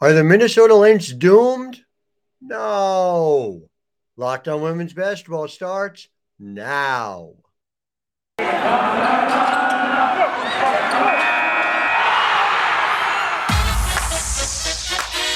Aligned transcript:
Are 0.00 0.12
the 0.12 0.24
Minnesota 0.24 0.74
Lynx 0.74 1.08
doomed? 1.12 1.84
No. 2.40 3.62
Locked 4.16 4.48
on 4.48 4.62
Women's 4.62 4.92
Basketball 4.92 5.48
starts 5.48 6.08
now. 6.38 7.34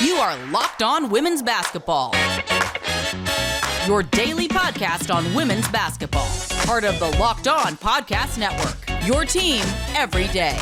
You 0.01 0.17
are 0.17 0.37
Locked 0.49 0.83
On 0.83 1.09
Women's 1.11 1.43
Basketball. 1.43 2.15
Your 3.87 4.03
daily 4.03 4.49
podcast 4.49 5.15
on 5.15 5.33
women's 5.33 5.69
basketball. 5.69 6.29
Part 6.67 6.85
of 6.85 6.99
the 6.99 7.09
Locked 7.19 7.49
On 7.49 7.77
Podcast 7.77 8.37
Network. 8.37 8.77
Your 9.07 9.25
team 9.25 9.63
every 9.95 10.27
day. 10.29 10.59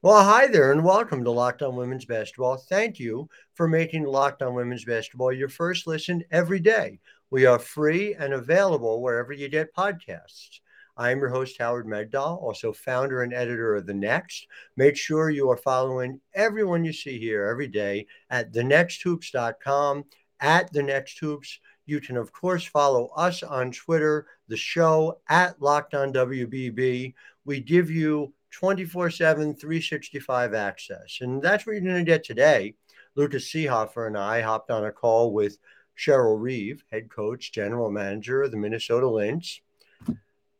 Well, 0.00 0.22
hi 0.22 0.46
there, 0.46 0.70
and 0.70 0.84
welcome 0.84 1.24
to 1.24 1.30
Locked 1.32 1.60
On 1.60 1.74
Women's 1.74 2.04
Basketball. 2.04 2.56
Thank 2.56 3.00
you 3.00 3.28
for 3.54 3.66
making 3.66 4.04
Locked 4.04 4.42
On 4.42 4.54
Women's 4.54 4.84
Basketball 4.84 5.32
your 5.32 5.48
first 5.48 5.88
listen 5.88 6.22
every 6.30 6.60
day. 6.60 7.00
We 7.30 7.46
are 7.46 7.58
free 7.58 8.14
and 8.14 8.32
available 8.32 9.02
wherever 9.02 9.32
you 9.32 9.48
get 9.48 9.74
podcasts. 9.74 10.60
I'm 10.96 11.18
your 11.18 11.30
host, 11.30 11.56
Howard 11.58 11.86
Megdal, 11.86 12.40
also 12.40 12.72
founder 12.72 13.24
and 13.24 13.34
editor 13.34 13.74
of 13.74 13.86
The 13.86 13.94
Next. 13.94 14.46
Make 14.76 14.96
sure 14.96 15.30
you 15.30 15.50
are 15.50 15.56
following 15.56 16.20
everyone 16.32 16.84
you 16.84 16.92
see 16.92 17.18
here 17.18 17.46
every 17.46 17.66
day 17.66 18.06
at 18.30 18.52
thenexthoops.com, 18.52 20.04
at 20.38 20.72
The 20.72 20.82
Next 20.84 21.18
Hoops. 21.18 21.58
You 21.86 22.00
can, 22.00 22.16
of 22.16 22.30
course, 22.30 22.64
follow 22.64 23.08
us 23.16 23.42
on 23.42 23.72
Twitter, 23.72 24.28
the 24.46 24.56
show 24.56 25.18
at 25.28 25.60
Locked 25.60 25.94
On 25.94 26.12
WBB. 26.12 27.14
We 27.44 27.60
give 27.60 27.90
you 27.90 28.32
24 28.58 29.10
7, 29.10 29.54
365 29.54 30.52
access. 30.52 31.18
And 31.20 31.40
that's 31.40 31.64
what 31.64 31.74
you're 31.74 31.82
going 31.82 31.94
to 31.94 32.02
get 32.02 32.24
today. 32.24 32.74
Lucas 33.14 33.48
Seehafer 33.52 34.08
and 34.08 34.18
I 34.18 34.40
hopped 34.40 34.72
on 34.72 34.84
a 34.84 34.90
call 34.90 35.32
with 35.32 35.58
Cheryl 35.96 36.40
Reeve, 36.40 36.82
head 36.90 37.08
coach, 37.08 37.52
general 37.52 37.88
manager 37.88 38.42
of 38.42 38.50
the 38.50 38.56
Minnesota 38.56 39.08
Lynx. 39.08 39.60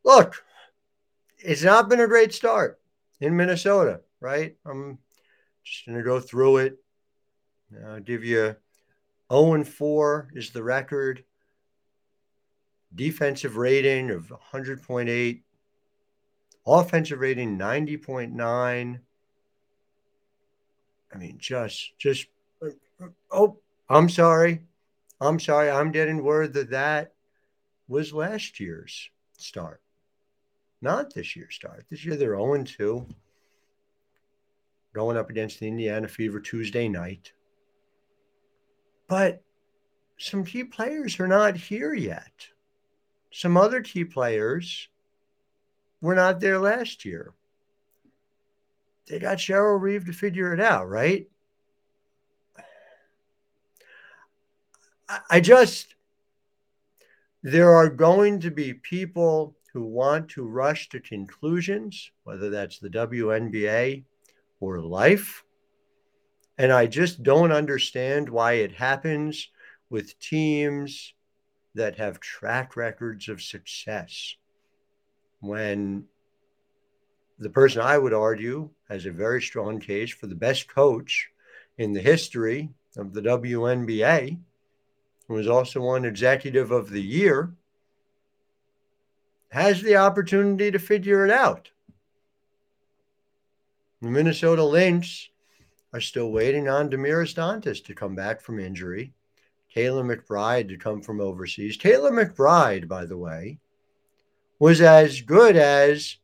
Look, 0.05 0.45
it's 1.39 1.64
not 1.64 1.89
been 1.89 1.98
a 1.98 2.06
great 2.06 2.33
start 2.33 2.81
in 3.20 3.36
Minnesota, 3.36 4.03
right? 4.20 4.56
I'm 4.64 4.98
just 5.64 5.84
going 5.84 5.98
to 5.98 6.05
go 6.05 6.20
through 6.20 6.58
it. 6.58 6.78
I'll 7.84 7.98
give 7.98 8.23
you 8.23 8.55
0 9.33 9.55
and 9.55 9.67
4 9.67 10.28
is 10.34 10.51
the 10.51 10.62
record. 10.62 11.25
Defensive 12.95 13.56
rating 13.56 14.11
of 14.11 14.33
100.8 14.53 15.42
offensive 16.69 17.20
rating 17.20 17.58
90.9 17.58 19.00
i 21.12 21.16
mean 21.16 21.38
just 21.38 21.98
just 21.98 22.27
oh 23.30 23.58
i'm 23.88 24.08
sorry. 24.08 24.62
I'm 25.20 25.41
sorry. 25.41 25.69
I'm 25.69 25.91
getting 25.91 26.22
word 26.22 26.52
that 26.52 26.70
that 26.70 27.12
was 27.89 28.12
last 28.12 28.61
year's 28.61 29.11
start 29.36 29.80
not 30.80 31.12
this 31.12 31.34
year's 31.34 31.55
start. 31.55 31.86
This 31.91 32.05
year 32.05 32.16
they're 32.16 32.36
0 32.36 32.62
2 32.62 33.06
going 34.94 35.16
up 35.16 35.30
against 35.30 35.61
the 35.61 35.69
indiana 35.69 36.08
fever 36.08 36.41
tuesday 36.41 36.89
night. 36.89 37.33
But 39.08 39.42
some 40.19 40.44
key 40.44 40.64
players 40.64 41.19
are 41.20 41.28
not 41.28 41.56
here 41.56 41.94
yet. 41.94 42.48
Some 43.33 43.56
other 43.56 43.80
key 43.80 44.05
players 44.05 44.89
were 46.01 46.15
not 46.15 46.41
there 46.41 46.59
last 46.59 47.05
year. 47.05 47.33
They 49.09 49.19
got 49.19 49.39
Cheryl 49.39 49.81
Reeve 49.81 50.07
to 50.07 50.13
figure 50.13 50.53
it 50.53 50.61
out, 50.61 50.89
right? 50.89 51.29
I 55.31 55.41
just, 55.41 55.95
there 57.42 57.73
are 57.75 57.89
going 57.89 58.41
to 58.41 58.51
be 58.51 58.75
people 58.75 59.57
who 59.73 59.83
want 59.85 60.29
to 60.31 60.47
rush 60.47 60.91
to 60.91 61.01
conclusions, 61.01 62.11
whether 62.25 62.51
that's 62.51 62.79
the 62.79 62.91
WNBA 62.91 64.05
or 64.61 64.81
life. 64.81 65.45
And 66.58 66.73
I 66.73 66.87
just 66.87 67.23
don't 67.23 67.53
understand 67.53 68.29
why 68.29 68.55
it 68.55 68.73
happens 68.73 69.48
with 69.89 70.19
teams 70.19 71.14
that 71.75 71.97
have 71.97 72.20
track 72.20 72.77
records 72.77 73.29
of 73.29 73.41
success 73.41 74.35
when 75.41 76.05
the 77.39 77.51
person 77.51 77.81
I 77.81 77.99
would 77.99 78.13
argue 78.13 78.71
has 78.89 79.07
a 79.07 79.11
very 79.11 79.41
strong 79.41 79.79
case 79.79 80.11
for 80.11 80.27
the 80.27 80.35
best 80.35 80.69
coach 80.69 81.29
in 81.77 81.93
the 81.93 82.01
history 82.01 82.71
of 82.97 83.13
the 83.13 83.23
WNBA, 83.23 84.39
who 85.29 85.35
was 85.35 85.47
also 85.47 85.81
one 85.81 86.05
executive 86.05 86.71
of 86.71 86.91
the 86.91 87.03
year, 87.03 87.55
has 89.51 89.83
the 89.83 89.97
opportunity 89.97 90.71
to 90.71 90.79
figure 90.79 91.25
it 91.25 91.31
out. 91.31 91.70
The 94.03 94.09
Minnesota 94.09 94.65
Lynx 94.65 95.29
are 95.93 96.01
still 96.01 96.31
waiting 96.31 96.69
on 96.69 96.91
Damiris 96.91 97.35
Dantas 97.35 97.85
to 97.85 97.95
come 97.95 98.15
back 98.15 98.41
from 98.41 98.61
injury. 98.61 99.13
Kayla 99.75 100.05
McBride 100.05 100.69
to 100.69 100.77
come 100.77 101.03
from 101.03 101.20
overseas. 101.20 101.79
Kayla 101.79 102.11
McBride, 102.11 102.89
by 102.89 103.05
the 103.07 103.17
way, 103.17 103.59
was 104.58 104.80
as 104.80 105.20
good 105.20 105.57
as 105.57 106.17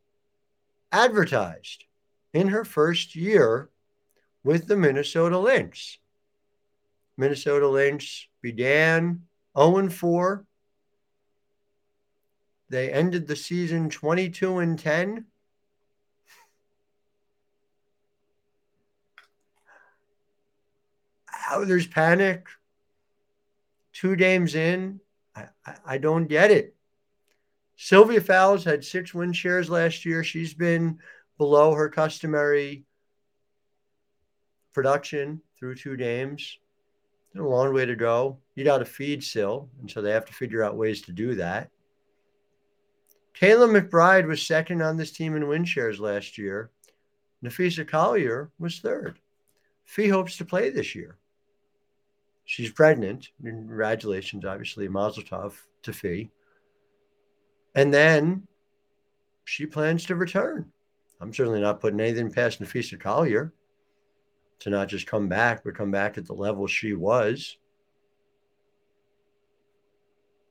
advertised 0.91 1.85
in 2.33 2.49
her 2.49 2.65
first 2.65 3.15
year 3.15 3.69
with 4.43 4.67
the 4.67 4.75
Minnesota 4.75 5.39
Lynx. 5.39 5.97
Minnesota 7.17 7.67
Lynx 7.67 8.27
began 8.41 9.23
0 9.57 9.89
4. 9.89 10.45
They 12.69 12.91
ended 12.91 13.27
the 13.27 13.35
season 13.35 13.89
22 13.89 14.57
and 14.57 14.77
10. 14.77 15.25
How 21.25 21.63
there's 21.63 21.87
panic 21.87 22.47
two 23.93 24.15
games 24.15 24.55
in, 24.55 24.99
I, 25.35 25.45
I, 25.65 25.75
I 25.85 25.97
don't 25.99 26.27
get 26.27 26.51
it. 26.51 26.74
Sylvia 27.77 28.21
Fowles 28.21 28.63
had 28.63 28.83
six 28.83 29.13
win 29.13 29.33
shares 29.33 29.69
last 29.69 30.05
year. 30.05 30.23
She's 30.23 30.53
been 30.53 30.99
below 31.37 31.73
her 31.73 31.89
customary 31.89 32.85
production 34.73 35.41
through 35.57 35.75
two 35.75 35.97
games. 35.97 36.57
a 37.37 37.41
long 37.41 37.73
way 37.73 37.85
to 37.85 37.95
go. 37.95 38.37
You 38.55 38.63
got 38.63 38.77
to 38.77 38.85
feed 38.85 39.23
still, 39.23 39.69
and 39.81 39.91
so 39.91 40.01
they 40.01 40.11
have 40.11 40.25
to 40.25 40.33
figure 40.33 40.63
out 40.63 40.77
ways 40.77 41.01
to 41.03 41.11
do 41.11 41.35
that. 41.35 41.69
Kayla 43.39 43.69
McBride 43.69 44.27
was 44.27 44.41
second 44.41 44.81
on 44.81 44.95
this 44.95 45.11
team 45.11 45.35
in 45.35 45.47
win 45.47 45.65
shares 45.65 45.99
last 45.99 46.37
year. 46.37 46.71
Napheesa 47.43 47.85
Collier 47.85 48.51
was 48.57 48.79
third. 48.79 49.19
Fee 49.83 50.07
hopes 50.07 50.37
to 50.37 50.45
play 50.45 50.69
this 50.69 50.95
year. 50.95 51.17
She's 52.45 52.71
pregnant. 52.71 53.29
Congratulations, 53.43 54.45
obviously, 54.45 54.87
Mazel 54.87 55.23
Tov 55.23 55.53
to 55.83 55.91
Fee. 55.91 56.29
And 57.75 57.93
then 57.93 58.47
she 59.43 59.65
plans 59.65 60.05
to 60.05 60.15
return. 60.15 60.71
I'm 61.21 61.33
certainly 61.33 61.61
not 61.61 61.81
putting 61.81 61.99
anything 61.99 62.31
past 62.31 62.61
Napheesa 62.61 62.99
Collier 62.99 63.53
to 64.59 64.69
not 64.69 64.87
just 64.87 65.07
come 65.07 65.27
back, 65.27 65.63
but 65.63 65.75
come 65.75 65.91
back 65.91 66.17
at 66.17 66.25
the 66.25 66.33
level 66.33 66.67
she 66.67 66.93
was. 66.93 67.57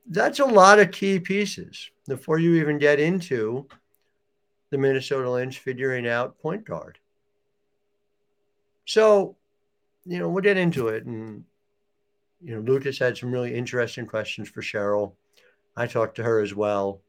That's 0.07 0.39
a 0.39 0.45
lot 0.45 0.79
of 0.79 0.91
key 0.91 1.19
pieces 1.19 1.89
before 2.07 2.37
you 2.37 2.55
even 2.55 2.77
get 2.77 2.99
into 2.99 3.67
the 4.69 4.77
Minnesota 4.77 5.29
Lynx 5.29 5.55
figuring 5.55 6.07
out 6.07 6.39
point 6.39 6.63
guard. 6.63 6.99
So, 8.85 9.35
you 10.05 10.19
know, 10.19 10.29
we'll 10.29 10.43
get 10.43 10.57
into 10.57 10.89
it. 10.89 11.05
And, 11.05 11.43
you 12.43 12.53
know, 12.53 12.61
Lucas 12.61 12.99
had 12.99 13.17
some 13.17 13.31
really 13.31 13.55
interesting 13.55 14.05
questions 14.05 14.47
for 14.47 14.61
Cheryl. 14.61 15.13
I 15.75 15.87
talked 15.87 16.17
to 16.17 16.23
her 16.23 16.39
as 16.39 16.53
well. 16.53 17.01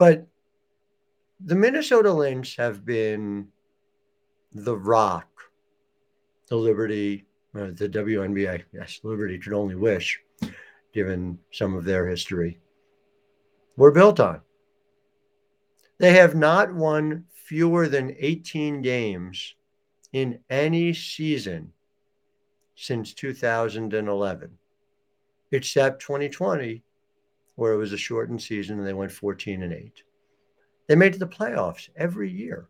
But 0.00 0.26
the 1.44 1.54
Minnesota 1.54 2.10
Lynx 2.10 2.56
have 2.56 2.86
been 2.86 3.48
the 4.50 4.74
rock, 4.74 5.28
the 6.48 6.56
Liberty, 6.56 7.26
uh, 7.54 7.66
the 7.74 7.86
WNBA. 7.86 8.62
Yes, 8.72 9.00
Liberty 9.02 9.38
could 9.38 9.52
only 9.52 9.74
wish, 9.74 10.18
given 10.94 11.38
some 11.52 11.74
of 11.74 11.84
their 11.84 12.08
history. 12.08 12.58
Were 13.76 13.92
built 13.92 14.20
on. 14.20 14.40
They 15.98 16.14
have 16.14 16.34
not 16.34 16.74
won 16.74 17.26
fewer 17.34 17.86
than 17.86 18.16
18 18.18 18.80
games 18.80 19.54
in 20.14 20.38
any 20.48 20.94
season 20.94 21.74
since 22.74 23.12
2011, 23.12 24.50
except 25.52 26.00
2020, 26.00 26.82
where 27.60 27.74
it 27.74 27.76
was 27.76 27.92
a 27.92 27.98
shortened 27.98 28.40
season 28.40 28.78
and 28.78 28.86
they 28.86 28.94
went 28.94 29.12
14 29.12 29.62
and 29.62 29.72
8. 29.72 30.02
They 30.88 30.96
made 30.96 31.14
the 31.14 31.26
playoffs 31.26 31.90
every 31.94 32.30
year. 32.30 32.68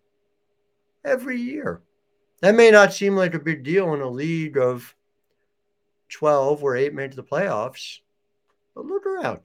Every 1.04 1.40
year. 1.40 1.80
That 2.40 2.56
may 2.56 2.72
not 2.72 2.92
seem 2.92 3.14
like 3.14 3.34
a 3.34 3.38
big 3.38 3.62
deal 3.62 3.94
in 3.94 4.00
a 4.00 4.10
league 4.10 4.58
of 4.58 4.94
12 6.08 6.60
where 6.60 6.74
eight 6.74 6.92
made 6.92 7.12
the 7.12 7.22
playoffs, 7.22 8.00
but 8.74 8.84
look 8.84 9.06
around. 9.06 9.42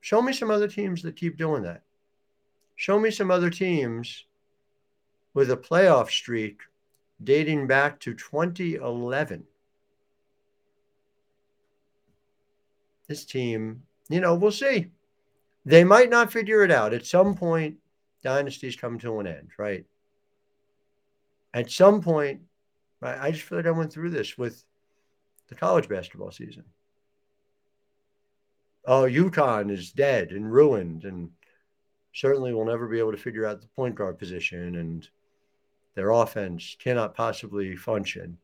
Show 0.00 0.22
me 0.22 0.32
some 0.32 0.52
other 0.52 0.68
teams 0.68 1.02
that 1.02 1.16
keep 1.16 1.36
doing 1.36 1.62
that. 1.64 1.82
Show 2.76 3.00
me 3.00 3.10
some 3.10 3.32
other 3.32 3.50
teams 3.50 4.24
with 5.34 5.50
a 5.50 5.56
playoff 5.56 6.10
streak 6.10 6.60
dating 7.24 7.66
back 7.66 7.98
to 8.00 8.14
2011. 8.14 9.44
This 13.08 13.24
team, 13.24 13.82
you 14.08 14.20
know, 14.20 14.34
we'll 14.34 14.50
see. 14.50 14.88
They 15.64 15.84
might 15.84 16.10
not 16.10 16.32
figure 16.32 16.62
it 16.62 16.70
out. 16.70 16.92
At 16.92 17.06
some 17.06 17.34
point, 17.34 17.76
dynasties 18.22 18.76
come 18.76 18.98
to 18.98 19.20
an 19.20 19.26
end, 19.26 19.50
right? 19.58 19.84
At 21.54 21.70
some 21.70 22.02
point, 22.02 22.40
I 23.02 23.30
just 23.30 23.44
feel 23.44 23.58
like 23.58 23.66
I 23.66 23.70
went 23.70 23.92
through 23.92 24.10
this 24.10 24.36
with 24.36 24.64
the 25.48 25.54
college 25.54 25.88
basketball 25.88 26.32
season. 26.32 26.64
Oh, 28.86 29.02
UConn 29.02 29.70
is 29.70 29.92
dead 29.92 30.32
and 30.32 30.52
ruined, 30.52 31.04
and 31.04 31.30
certainly 32.12 32.52
will 32.52 32.66
never 32.66 32.86
be 32.86 32.98
able 32.98 33.12
to 33.12 33.18
figure 33.18 33.46
out 33.46 33.60
the 33.60 33.68
point 33.68 33.94
guard 33.94 34.18
position, 34.18 34.76
and 34.76 35.08
their 35.94 36.10
offense 36.10 36.76
cannot 36.78 37.14
possibly 37.14 37.76
function. 37.76 38.36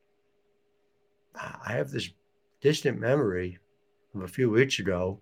I 1.34 1.72
have 1.72 1.90
this 1.90 2.10
distant 2.60 2.98
memory 2.98 3.58
of 4.14 4.22
a 4.22 4.28
few 4.28 4.50
weeks 4.50 4.78
ago 4.78 5.20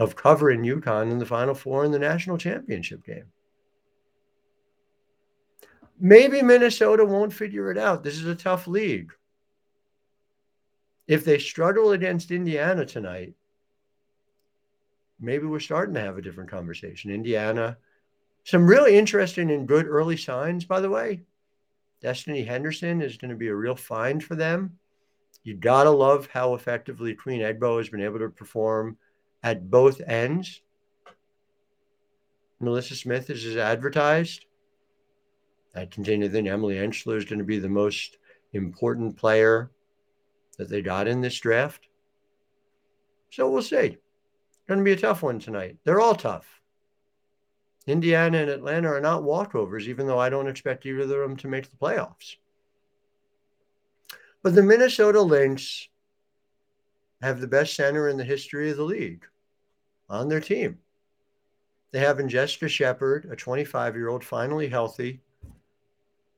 of 0.00 0.16
covering 0.16 0.62
UConn 0.62 1.12
in 1.12 1.18
the 1.18 1.26
Final 1.26 1.54
Four 1.54 1.84
in 1.84 1.92
the 1.92 1.98
national 1.98 2.38
championship 2.38 3.04
game. 3.04 3.26
Maybe 6.00 6.40
Minnesota 6.40 7.04
won't 7.04 7.34
figure 7.34 7.70
it 7.70 7.76
out. 7.76 8.02
This 8.02 8.16
is 8.16 8.24
a 8.24 8.34
tough 8.34 8.66
league. 8.66 9.12
If 11.06 11.26
they 11.26 11.38
struggle 11.38 11.92
against 11.92 12.30
Indiana 12.30 12.86
tonight, 12.86 13.34
maybe 15.20 15.44
we're 15.44 15.60
starting 15.60 15.94
to 15.96 16.00
have 16.00 16.16
a 16.16 16.22
different 16.22 16.50
conversation. 16.50 17.10
Indiana, 17.10 17.76
some 18.44 18.66
really 18.66 18.96
interesting 18.96 19.50
and 19.50 19.68
good 19.68 19.86
early 19.86 20.16
signs, 20.16 20.64
by 20.64 20.80
the 20.80 20.88
way. 20.88 21.20
Destanni 22.02 22.46
Henderson 22.46 23.02
is 23.02 23.18
going 23.18 23.32
to 23.32 23.36
be 23.36 23.48
a 23.48 23.54
real 23.54 23.76
find 23.76 24.24
for 24.24 24.34
them. 24.34 24.78
You 25.42 25.56
got 25.56 25.84
to 25.84 25.90
love 25.90 26.26
how 26.32 26.54
effectively 26.54 27.14
Queen 27.14 27.42
Egbo 27.42 27.76
has 27.76 27.90
been 27.90 28.00
able 28.00 28.20
to 28.20 28.30
perform 28.30 28.96
at 29.42 29.70
both 29.70 30.00
ends. 30.06 30.60
NaLyssa 32.62 32.94
Smith 32.94 33.30
is 33.30 33.44
as 33.44 33.56
advertised. 33.56 34.44
I 35.74 35.86
continue 35.86 36.26
to 36.26 36.32
think 36.32 36.48
Emily 36.48 36.74
Engstler 36.74 37.16
is 37.16 37.24
going 37.24 37.38
to 37.38 37.44
be 37.44 37.58
the 37.58 37.68
most 37.68 38.18
important 38.52 39.16
player 39.16 39.70
that 40.58 40.68
they 40.68 40.82
got 40.82 41.08
in 41.08 41.20
this 41.20 41.38
draft. 41.38 41.86
So 43.30 43.48
we'll 43.48 43.62
see. 43.62 43.96
Going 44.68 44.80
to 44.80 44.84
be 44.84 44.92
a 44.92 44.96
tough 44.96 45.22
one 45.22 45.38
tonight. 45.38 45.78
They're 45.84 46.00
all 46.00 46.14
tough. 46.14 46.46
Indiana 47.86 48.38
and 48.38 48.50
Atlanta 48.50 48.88
are 48.88 49.00
not 49.00 49.22
walkovers, 49.22 49.88
even 49.88 50.06
though 50.06 50.18
I 50.18 50.28
don't 50.28 50.48
expect 50.48 50.84
either 50.84 51.22
of 51.22 51.28
them 51.28 51.36
to 51.38 51.48
make 51.48 51.70
the 51.70 51.76
playoffs. 51.76 52.36
But 54.42 54.54
the 54.54 54.62
Minnesota 54.62 55.20
Lynx 55.22 55.88
have 57.22 57.40
the 57.40 57.46
best 57.46 57.74
center 57.74 58.08
in 58.08 58.16
the 58.16 58.24
history 58.24 58.70
of 58.70 58.76
the 58.76 58.84
league 58.84 59.24
on 60.10 60.28
their 60.28 60.40
team. 60.40 60.78
They 61.92 62.00
have 62.00 62.20
in 62.20 62.28
Jessica 62.28 62.68
Shepard, 62.68 63.28
a 63.30 63.36
25 63.36 63.96
year 63.96 64.08
old, 64.08 64.22
finally 64.22 64.68
healthy, 64.68 65.20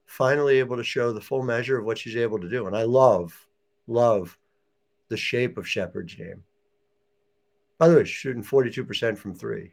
finally 0.06 0.58
able 0.58 0.76
to 0.76 0.84
show 0.84 1.12
the 1.12 1.20
full 1.20 1.42
measure 1.42 1.78
of 1.78 1.84
what 1.84 1.98
she's 1.98 2.16
able 2.16 2.38
to 2.38 2.48
do. 2.48 2.66
And 2.66 2.76
I 2.76 2.84
love, 2.84 3.48
love 3.86 4.38
the 5.08 5.16
shape 5.16 5.58
of 5.58 5.68
Shepard's 5.68 6.14
game. 6.14 6.44
By 7.78 7.88
the 7.88 7.96
way, 7.96 8.04
shooting 8.04 8.44
42% 8.44 9.18
from 9.18 9.34
three, 9.34 9.72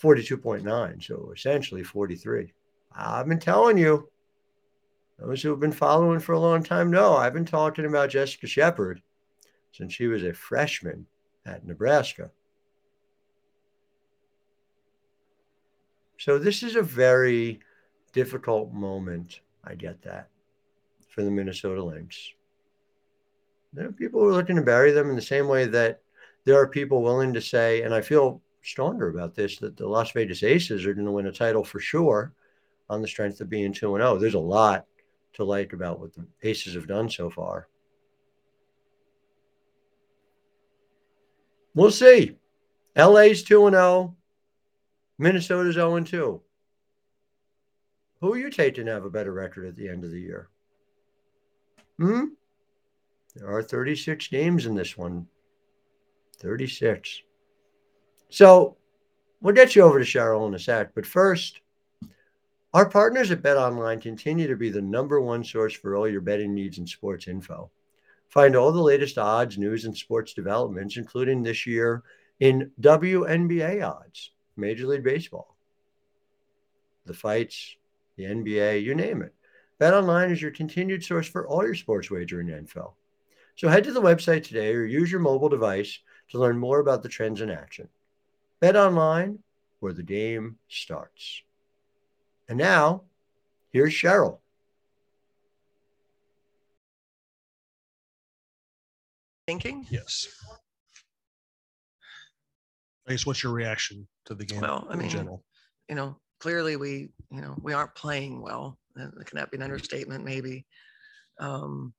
42.9. 0.00 1.02
So 1.02 1.32
essentially 1.34 1.82
43. 1.82 2.52
I've 2.94 3.28
been 3.28 3.38
telling 3.38 3.78
you, 3.78 4.08
those 5.18 5.42
who 5.42 5.50
have 5.50 5.60
been 5.60 5.72
following 5.72 6.20
for 6.20 6.32
a 6.32 6.38
long 6.38 6.62
time 6.62 6.90
know 6.90 7.16
I've 7.16 7.32
been 7.32 7.44
talking 7.44 7.86
about 7.86 8.10
Jessica 8.10 8.46
Shepard 8.46 9.02
since 9.72 9.92
she 9.92 10.06
was 10.06 10.22
a 10.22 10.32
freshman 10.32 11.06
at 11.44 11.66
Nebraska. 11.66 12.30
So 16.18 16.38
this 16.38 16.62
is 16.62 16.76
a 16.76 16.82
very 16.82 17.60
difficult 18.12 18.72
moment. 18.72 19.40
I 19.64 19.74
get 19.74 20.02
that 20.02 20.28
for 21.08 21.22
the 21.22 21.30
Minnesota 21.30 21.82
Lynx. 21.82 22.32
There 23.72 23.86
are 23.86 23.92
people 23.92 24.20
who 24.20 24.28
are 24.28 24.34
looking 24.34 24.56
to 24.56 24.62
bury 24.62 24.90
them 24.90 25.10
in 25.10 25.16
the 25.16 25.22
same 25.22 25.46
way 25.46 25.66
that 25.66 26.02
there 26.44 26.60
are 26.60 26.66
people 26.66 27.02
willing 27.02 27.32
to 27.34 27.40
say, 27.40 27.82
and 27.82 27.94
I 27.94 28.00
feel 28.00 28.42
stronger 28.62 29.08
about 29.08 29.34
this, 29.34 29.58
that 29.58 29.76
the 29.76 29.86
Las 29.86 30.10
Vegas 30.10 30.42
Aces 30.42 30.86
are 30.86 30.94
going 30.94 31.06
to 31.06 31.12
win 31.12 31.26
a 31.26 31.32
title 31.32 31.62
for 31.62 31.78
sure 31.78 32.32
on 32.90 33.00
the 33.00 33.08
strength 33.08 33.40
of 33.40 33.48
being 33.48 33.72
2 33.72 33.96
0. 33.96 34.18
There's 34.18 34.34
a 34.34 34.38
lot 34.40 34.86
to 35.34 35.44
like 35.44 35.72
about 35.72 36.00
what 36.00 36.14
the 36.14 36.26
Aces 36.42 36.74
have 36.74 36.88
done 36.88 37.08
so 37.08 37.30
far. 37.30 37.68
We'll 41.74 41.92
see. 41.92 42.36
LA's 42.96 43.42
2 43.44 43.70
0. 43.70 44.16
Minnesota's 45.18 45.74
0 45.74 46.00
2. 46.00 46.40
Who 48.20 48.32
are 48.32 48.38
you 48.38 48.50
taking 48.50 48.86
to 48.86 48.92
have 48.92 49.04
a 49.04 49.10
better 49.10 49.32
record 49.32 49.66
at 49.66 49.76
the 49.76 49.88
end 49.88 50.04
of 50.04 50.10
the 50.10 50.20
year? 50.20 50.48
Hmm? 51.98 52.24
There 53.34 53.50
are 53.50 53.62
36 53.62 54.28
games 54.28 54.66
in 54.66 54.74
this 54.74 54.96
one. 54.96 55.26
36. 56.38 57.22
So 58.30 58.76
we'll 59.40 59.54
get 59.54 59.74
you 59.74 59.82
over 59.82 59.98
to 59.98 60.04
Cheryl 60.04 60.46
in 60.46 60.54
a 60.54 60.58
sec. 60.58 60.94
But 60.94 61.06
first, 61.06 61.60
our 62.74 62.88
partners 62.88 63.30
at 63.30 63.42
Bet 63.42 63.56
Online 63.56 64.00
continue 64.00 64.46
to 64.48 64.56
be 64.56 64.70
the 64.70 64.82
number 64.82 65.20
one 65.20 65.42
source 65.42 65.74
for 65.74 65.96
all 65.96 66.08
your 66.08 66.20
betting 66.20 66.54
needs 66.54 66.78
and 66.78 66.88
sports 66.88 67.28
info. 67.28 67.70
Find 68.28 68.54
all 68.54 68.72
the 68.72 68.82
latest 68.82 69.16
odds, 69.16 69.56
news, 69.56 69.84
and 69.84 69.96
sports 69.96 70.34
developments, 70.34 70.96
including 70.96 71.42
this 71.42 71.66
year 71.66 72.02
in 72.40 72.70
WNBA 72.80 73.82
odds, 73.82 74.32
Major 74.58 74.86
League 74.86 75.04
Baseball, 75.04 75.56
the 77.06 77.14
fights, 77.14 77.76
the 78.16 78.24
NBA, 78.24 78.82
you 78.82 78.94
name 78.94 79.22
it. 79.22 79.34
BetOnline 79.80 80.32
is 80.32 80.42
your 80.42 80.50
continued 80.50 81.04
source 81.04 81.28
for 81.28 81.46
all 81.46 81.64
your 81.64 81.74
sports 81.74 82.10
wagering 82.10 82.48
info. 82.48 82.94
So 83.54 83.68
head 83.68 83.84
to 83.84 83.92
the 83.92 84.02
website 84.02 84.42
today 84.42 84.74
or 84.74 84.84
use 84.84 85.10
your 85.10 85.20
mobile 85.20 85.48
device 85.48 86.00
to 86.30 86.38
learn 86.38 86.58
more 86.58 86.80
about 86.80 87.02
the 87.02 87.08
trends 87.08 87.40
in 87.40 87.50
action. 87.50 87.88
BetOnline, 88.60 89.38
where 89.80 89.92
the 89.92 90.02
game 90.02 90.56
starts. 90.68 91.42
And 92.48 92.58
now, 92.58 93.02
here's 93.70 93.92
Cheryl. 93.92 94.38
Thinking? 99.46 99.86
Yes. 99.90 100.28
I 103.06 103.12
guess 103.12 103.24
what's 103.24 103.42
your 103.42 103.52
reaction 103.52 104.06
to 104.28 104.34
the 104.34 104.44
game 104.44 104.60
Well, 104.60 104.86
I 104.88 104.92
in 104.92 104.98
mean, 105.00 105.08
general? 105.08 105.44
you 105.88 105.96
know, 105.96 106.16
clearly 106.38 106.76
we, 106.76 107.10
you 107.30 107.40
know, 107.40 107.56
we 107.60 107.72
aren't 107.72 107.94
playing 107.94 108.40
well. 108.40 108.78
That 108.94 109.26
can 109.26 109.36
that 109.38 109.50
be 109.50 109.56
an 109.56 109.62
understatement, 109.62 110.24
maybe. 110.24 110.66
Um, 111.40 111.94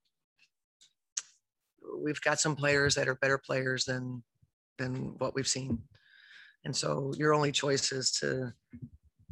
we've 2.04 2.22
got 2.22 2.40
some 2.40 2.56
players 2.56 2.96
that 2.96 3.08
are 3.08 3.16
better 3.16 3.38
players 3.38 3.86
than 3.86 4.24
than 4.78 5.16
what 5.18 5.36
we've 5.36 5.48
seen, 5.48 5.80
and 6.66 6.76
so 6.76 7.14
your 7.18 7.34
only 7.34 7.52
choice 7.52 7.92
is 7.92 8.12
to 8.20 8.54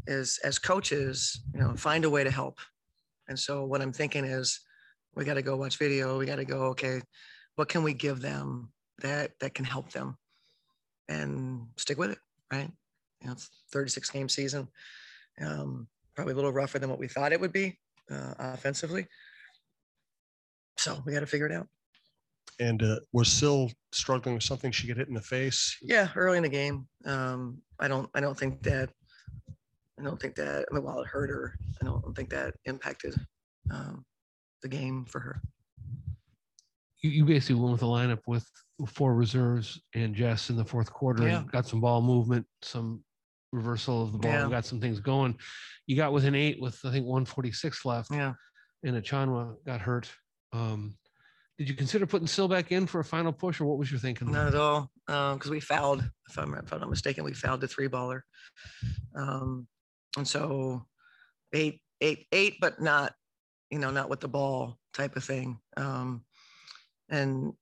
is 0.08 0.40
as 0.44 0.58
coaches, 0.60 1.42
you 1.54 1.60
know, 1.60 1.76
find 1.76 2.06
a 2.06 2.10
way 2.10 2.24
to 2.24 2.32
help. 2.32 2.60
And 3.28 3.38
so 3.38 3.66
what 3.66 3.82
I'm 3.82 3.92
thinking 3.92 4.24
is, 4.24 4.62
we 5.16 5.26
got 5.26 5.34
to 5.34 5.42
go 5.42 5.58
watch 5.58 5.78
video. 5.78 6.18
We 6.18 6.26
got 6.26 6.38
to 6.38 6.46
go. 6.46 6.68
Okay, 6.68 7.02
what 7.56 7.70
can 7.70 7.84
we 7.84 7.94
give 7.94 8.22
them 8.22 8.72
that 9.02 9.32
that 9.42 9.54
can 9.54 9.66
help 9.66 9.92
them, 9.92 10.18
and 11.10 11.68
stick 11.76 11.98
with 11.98 12.12
it, 12.12 12.20
right? 12.52 12.72
You 13.22 13.28
know, 13.28 13.36
36 13.72 14.10
game 14.10 14.30
season. 14.30 14.68
Um, 15.42 15.88
probably 16.16 16.34
a 16.34 16.36
little 16.36 16.52
rougher 16.54 16.80
than 16.80 16.90
what 16.90 17.00
we 17.00 17.08
thought 17.08 17.32
it 17.34 17.40
would 17.40 17.54
be 17.54 17.78
uh, 18.12 18.34
offensively. 18.40 19.08
So 20.78 21.02
we 21.06 21.14
got 21.14 21.22
to 21.22 21.26
figure 21.28 21.48
it 21.48 21.52
out. 21.52 21.68
And 22.60 22.82
uh, 22.82 22.96
was 23.14 23.32
still 23.32 23.70
struggling 23.92 24.34
with 24.36 24.44
something? 24.44 24.72
She 24.72 24.88
get 24.88 24.98
hit 24.98 25.08
in 25.08 25.14
the 25.14 25.22
face. 25.22 25.78
Yeah, 25.82 26.08
early 26.16 26.38
in 26.38 26.44
the 26.44 26.50
game. 26.50 26.88
Um, 27.06 27.62
I 27.80 27.88
don't. 27.88 28.10
I 28.16 28.20
don't 28.20 28.38
think 28.38 28.64
that. 28.64 28.90
I 30.00 30.04
don't 30.04 30.20
think 30.20 30.36
that. 30.36 30.66
I 30.70 30.74
mean, 30.74 30.84
while 30.84 31.00
it 31.02 31.08
hurt 31.08 31.30
her, 31.30 31.54
I 31.82 31.86
don't 31.86 32.16
think 32.16 32.30
that 32.32 32.56
impacted 32.66 33.16
um, 33.72 34.04
the 34.64 34.68
game 34.70 35.06
for 35.06 35.20
her. 35.20 35.42
you, 37.04 37.12
you 37.12 37.26
basically 37.26 37.62
went 37.62 37.74
with 37.74 37.84
a 37.84 37.86
lineup 37.86 38.22
with 38.26 38.50
four 38.88 39.14
reserves 39.14 39.80
and 39.94 40.16
Jess 40.16 40.50
in 40.50 40.56
the 40.56 40.66
fourth 40.66 40.92
quarter 40.92 41.28
Yeah. 41.28 41.40
and 41.40 41.52
got 41.52 41.68
some 41.68 41.82
ball 41.82 42.02
movement, 42.02 42.46
some 42.64 43.04
reversal 43.52 44.04
of 44.04 44.12
the 44.12 44.18
ball. 44.18 44.32
Yeah. 44.32 44.46
We 44.46 44.52
got 44.52 44.66
some 44.66 44.82
things 44.82 45.00
going. 45.00 45.38
You 45.86 45.96
got 45.96 46.14
within 46.14 46.36
eight 46.36 46.62
with 46.62 46.80
I 46.84 46.92
think 46.92 47.06
146 47.06 47.86
left. 47.86 48.12
Yeah. 48.12 48.34
And 48.84 49.02
Achonwa 49.02 49.56
got 49.66 49.82
hurt. 49.82 50.10
Um, 50.54 50.98
did 51.58 51.68
you 51.68 51.76
consider 51.76 52.06
putting 52.06 52.28
Sill 52.28 52.48
back 52.48 52.72
in 52.72 52.86
for 52.86 53.00
a 53.00 53.04
final 53.04 53.34
push, 53.34 53.60
or 53.60 53.66
what 53.66 53.80
was 53.80 53.90
your 53.90 54.00
thinking? 54.00 54.32
Not 54.32 54.48
at 54.48 54.56
all. 54.56 54.92
Um, 55.08 55.38
because 55.38 55.50
we 55.50 55.60
fouled, 55.60 56.08
if 56.30 56.38
I'm, 56.38 56.54
if 56.54 56.72
I'm 56.72 56.82
not 56.82 56.90
mistaken, 56.90 57.24
we 57.24 57.34
fouled 57.34 57.62
the 57.62 57.68
three 57.68 57.88
baller. 57.88 58.22
Um, 59.16 59.68
and 60.16 60.28
so 60.28 60.86
eight, 61.54 61.82
eight, 62.02 62.28
eight, 62.32 62.58
but 62.62 62.80
not, 62.80 63.14
you 63.72 63.80
know, 63.80 63.90
not 63.90 64.10
with 64.10 64.20
the 64.20 64.28
ball 64.28 64.78
type 64.94 65.16
of 65.16 65.24
thing. 65.24 65.58
Um, 65.76 66.24
and 67.10 67.54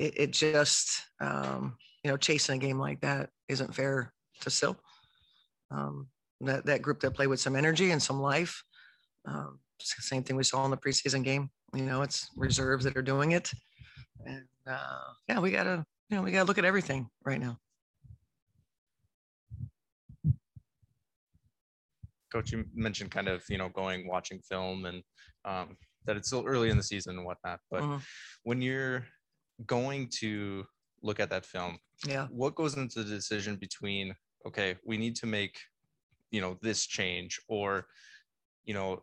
it, 0.00 0.14
it 0.16 0.32
just, 0.32 1.02
um, 1.20 1.76
you 2.02 2.10
know, 2.10 2.16
chasing 2.16 2.56
a 2.56 2.58
game 2.58 2.78
like 2.78 3.00
that 3.02 3.30
isn't 3.48 3.74
fair 3.74 4.12
to 4.40 4.50
Sil. 4.50 4.74
Um, 5.74 6.08
that, 6.40 6.66
that 6.66 6.82
group 6.82 7.00
that 7.00 7.12
played 7.12 7.28
with 7.28 7.40
some 7.40 7.56
energy 7.56 7.90
and 7.90 8.02
some 8.02 8.20
life. 8.20 8.62
Um, 9.26 9.58
same 9.80 10.22
thing 10.22 10.36
we 10.36 10.44
saw 10.44 10.64
in 10.64 10.70
the 10.70 10.76
preseason 10.76 11.24
game. 11.24 11.50
You 11.74 11.82
know, 11.82 12.02
it's 12.02 12.28
reserves 12.36 12.84
that 12.84 12.96
are 12.96 13.02
doing 13.02 13.32
it. 13.32 13.50
And 14.24 14.44
uh, 14.66 15.00
yeah, 15.28 15.40
we 15.40 15.50
gotta, 15.50 15.84
you 16.08 16.16
know, 16.16 16.22
we 16.22 16.30
gotta 16.30 16.44
look 16.46 16.58
at 16.58 16.64
everything 16.64 17.08
right 17.24 17.40
now. 17.40 17.58
Coach, 22.32 22.52
you 22.52 22.64
mentioned 22.74 23.10
kind 23.10 23.28
of, 23.28 23.42
you 23.48 23.58
know, 23.58 23.68
going, 23.68 24.06
watching 24.06 24.40
film 24.40 24.86
and 24.86 25.02
um, 25.44 25.76
that 26.06 26.16
it's 26.16 26.28
still 26.28 26.44
early 26.46 26.70
in 26.70 26.76
the 26.76 26.82
season 26.82 27.16
and 27.16 27.24
whatnot. 27.24 27.60
But 27.70 27.82
Mhm. 27.82 28.02
when 28.42 28.60
you're 28.62 29.06
going 29.66 30.08
to 30.20 30.66
look 31.02 31.20
at 31.20 31.30
that 31.30 31.46
film, 31.46 31.78
Yeah. 32.06 32.26
what 32.28 32.54
goes 32.54 32.76
into 32.76 33.02
the 33.04 33.14
decision 33.14 33.56
between, 33.56 34.14
okay, 34.46 34.76
we 34.84 34.96
need 34.96 35.16
to 35.16 35.26
make, 35.26 35.58
you 36.30 36.40
know, 36.40 36.58
this 36.62 36.86
change 36.86 37.40
or, 37.48 37.86
you 38.64 38.74
know, 38.74 39.02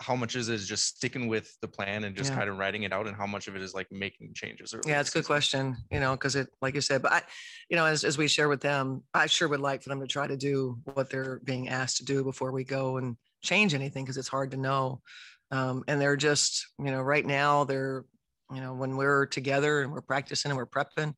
how 0.00 0.16
much 0.16 0.36
is 0.36 0.48
it 0.48 0.58
just 0.58 0.96
sticking 0.96 1.28
with 1.28 1.56
the 1.60 1.68
plan 1.68 2.04
and 2.04 2.16
just 2.16 2.30
Yeah. 2.30 2.36
kind 2.36 2.50
of 2.50 2.58
writing 2.58 2.84
it 2.84 2.92
out 2.92 3.06
and 3.06 3.16
how 3.16 3.26
much 3.26 3.48
of 3.48 3.56
it 3.56 3.62
is 3.62 3.74
like 3.74 3.90
making 3.90 4.32
changes? 4.34 4.74
Yeah, 4.86 5.00
it's 5.00 5.10
a 5.10 5.12
good 5.12 5.26
question, 5.26 5.76
you 5.90 6.00
know, 6.00 6.12
because 6.12 6.36
it, 6.36 6.48
like 6.62 6.74
you 6.74 6.80
said, 6.80 7.02
but 7.02 7.12
I, 7.12 7.22
you 7.68 7.76
know, 7.76 7.84
as, 7.86 8.04
as 8.04 8.16
we 8.16 8.28
share 8.28 8.48
with 8.48 8.60
them, 8.60 9.02
I 9.12 9.26
sure 9.26 9.48
would 9.48 9.60
like 9.60 9.82
for 9.82 9.88
them 9.88 10.00
to 10.00 10.06
try 10.06 10.26
to 10.26 10.36
do 10.36 10.78
what 10.84 11.10
they're 11.10 11.40
being 11.44 11.68
asked 11.68 11.98
to 11.98 12.04
do 12.04 12.24
before 12.24 12.52
we 12.52 12.64
go 12.64 12.96
and 12.98 13.16
change 13.42 13.74
anything, 13.74 14.04
because 14.04 14.16
it's 14.16 14.28
hard 14.28 14.52
to 14.52 14.56
know. 14.56 15.02
Um, 15.50 15.84
and 15.86 16.00
they're 16.00 16.16
just, 16.16 16.66
you 16.78 16.90
know, 16.90 17.02
right 17.02 17.26
now 17.26 17.64
they're, 17.64 18.04
you 18.52 18.60
know, 18.60 18.74
when 18.74 18.96
we're 18.96 19.26
together 19.26 19.82
and 19.82 19.92
we're 19.92 20.00
practicing 20.02 20.50
and 20.50 20.56
we're 20.56 20.66
prepping 20.66 21.14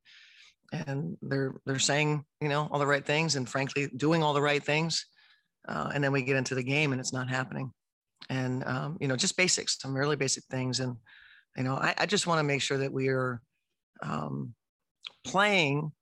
and 0.72 1.16
they're, 1.22 1.54
they're 1.64 1.78
saying, 1.78 2.24
you 2.40 2.48
know, 2.48 2.68
all 2.70 2.78
the 2.78 2.86
right 2.86 3.04
things 3.04 3.36
and 3.36 3.48
frankly, 3.48 3.88
doing 3.96 4.22
all 4.22 4.34
the 4.34 4.42
right 4.42 4.62
things. 4.62 5.06
Uh, 5.68 5.90
and 5.94 6.02
then 6.02 6.12
we 6.12 6.22
get 6.22 6.36
into 6.36 6.54
the 6.54 6.62
game 6.62 6.92
and 6.92 7.00
it's 7.00 7.12
not 7.12 7.28
happening. 7.28 7.72
And, 8.28 8.64
um, 8.64 8.96
you 9.00 9.08
know, 9.08 9.16
just 9.16 9.36
basics, 9.36 9.78
some 9.80 9.94
really 9.94 10.16
basic 10.16 10.44
things. 10.44 10.80
And, 10.80 10.96
you 11.56 11.64
know, 11.64 11.74
I, 11.74 11.94
I 11.98 12.06
just 12.06 12.26
want 12.26 12.38
to 12.38 12.44
make 12.44 12.62
sure 12.62 12.78
that 12.78 12.92
we 12.92 13.08
are 13.08 13.40
um, 14.02 14.54
playing 15.24 15.92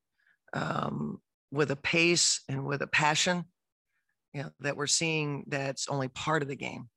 um, 0.53 1.21
with 1.51 1.71
a 1.71 1.77
pace 1.77 2.41
and 2.49 2.65
with 2.65 2.83
a 2.83 2.87
passion, 2.87 3.45
you 4.33 4.43
know, 4.43 4.51
that 4.61 4.77
we're 4.77 4.87
seeing 4.87 5.45
that's 5.49 5.89
only 5.89 6.09
part 6.09 6.43
of 6.43 6.49
the 6.49 6.57
game. 6.57 6.89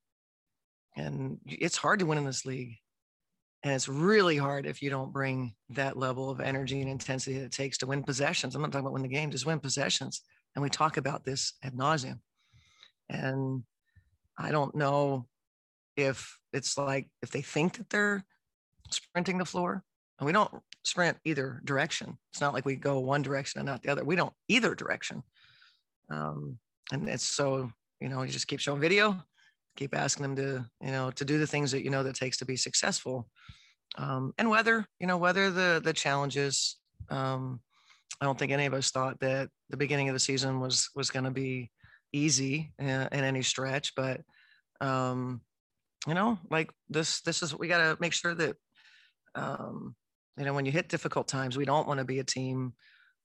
And 0.95 1.39
it's 1.45 1.77
hard 1.77 1.99
to 1.99 2.05
win 2.05 2.17
in 2.17 2.25
this 2.25 2.45
league. 2.45 2.75
And 3.63 3.73
it's 3.73 3.89
really 3.89 4.37
hard 4.37 4.65
if 4.65 4.81
you 4.81 4.89
don't 4.89 5.11
bring 5.11 5.53
that 5.69 5.97
level 5.97 6.29
of 6.29 6.39
energy 6.39 6.79
and 6.81 6.89
intensity 6.89 7.39
that 7.39 7.45
it 7.45 7.51
takes 7.51 7.77
to 7.79 7.87
win 7.87 8.03
possessions. 8.03 8.55
I'm 8.55 8.61
not 8.61 8.71
talking 8.71 8.85
about 8.85 8.93
win 8.93 9.01
the 9.01 9.07
game, 9.07 9.31
just 9.31 9.45
win 9.45 9.59
possessions. 9.59 10.21
And 10.55 10.63
we 10.63 10.69
talk 10.69 10.97
about 10.97 11.25
this 11.25 11.53
ad 11.63 11.73
nauseum. 11.73 12.19
And 13.09 13.63
I 14.37 14.51
don't 14.51 14.75
know 14.75 15.27
if 15.95 16.37
it's 16.53 16.77
like 16.77 17.09
if 17.21 17.31
they 17.31 17.41
think 17.41 17.77
that 17.77 17.89
they're 17.89 18.23
sprinting 18.91 19.37
the 19.37 19.45
floor, 19.45 19.83
and 20.19 20.25
we 20.25 20.31
don't 20.31 20.51
sprint 20.83 21.17
either 21.25 21.61
direction. 21.63 22.17
It's 22.31 22.41
not 22.41 22.53
like 22.53 22.65
we 22.65 22.75
go 22.75 22.99
one 22.99 23.21
direction 23.21 23.59
and 23.59 23.67
not 23.67 23.83
the 23.83 23.89
other. 23.89 24.03
We 24.03 24.15
don't 24.15 24.33
either 24.47 24.73
direction. 24.73 25.23
Um, 26.09 26.57
and 26.91 27.07
it's 27.07 27.25
so, 27.25 27.69
you 27.99 28.09
know, 28.09 28.23
you 28.23 28.31
just 28.31 28.47
keep 28.47 28.59
showing 28.59 28.81
video, 28.81 29.21
keep 29.77 29.95
asking 29.95 30.23
them 30.23 30.35
to, 30.35 30.65
you 30.81 30.91
know, 30.91 31.11
to 31.11 31.23
do 31.23 31.37
the 31.37 31.47
things 31.47 31.71
that 31.71 31.83
you 31.83 31.89
know 31.89 32.03
that 32.03 32.15
takes 32.15 32.37
to 32.37 32.45
be 32.45 32.57
successful. 32.57 33.29
Um, 33.97 34.33
and 34.37 34.49
whether, 34.49 34.85
you 34.99 35.07
know, 35.07 35.17
whether 35.17 35.49
the 35.49 35.81
the 35.83 35.93
challenges, 35.93 36.77
um, 37.09 37.61
I 38.19 38.25
don't 38.25 38.37
think 38.37 38.51
any 38.51 38.65
of 38.65 38.73
us 38.73 38.91
thought 38.91 39.19
that 39.21 39.49
the 39.69 39.77
beginning 39.77 40.09
of 40.09 40.13
the 40.13 40.19
season 40.19 40.59
was 40.59 40.89
was 40.95 41.09
going 41.09 41.25
to 41.25 41.31
be 41.31 41.71
easy 42.11 42.73
in, 42.79 42.87
in 42.89 43.23
any 43.23 43.43
stretch, 43.43 43.93
but 43.95 44.21
um, 44.81 45.41
you 46.07 46.13
know, 46.13 46.37
like 46.49 46.71
this 46.89 47.21
this 47.21 47.41
is 47.41 47.57
we 47.57 47.67
got 47.67 47.77
to 47.77 47.97
make 48.01 48.13
sure 48.13 48.35
that 48.35 48.55
um, 49.35 49.95
you 50.37 50.45
know 50.45 50.53
when 50.53 50.65
you 50.65 50.71
hit 50.71 50.89
difficult 50.89 51.27
times, 51.27 51.57
we 51.57 51.65
don't 51.65 51.87
want 51.87 51.99
to 51.99 52.05
be 52.05 52.19
a 52.19 52.23
team 52.23 52.73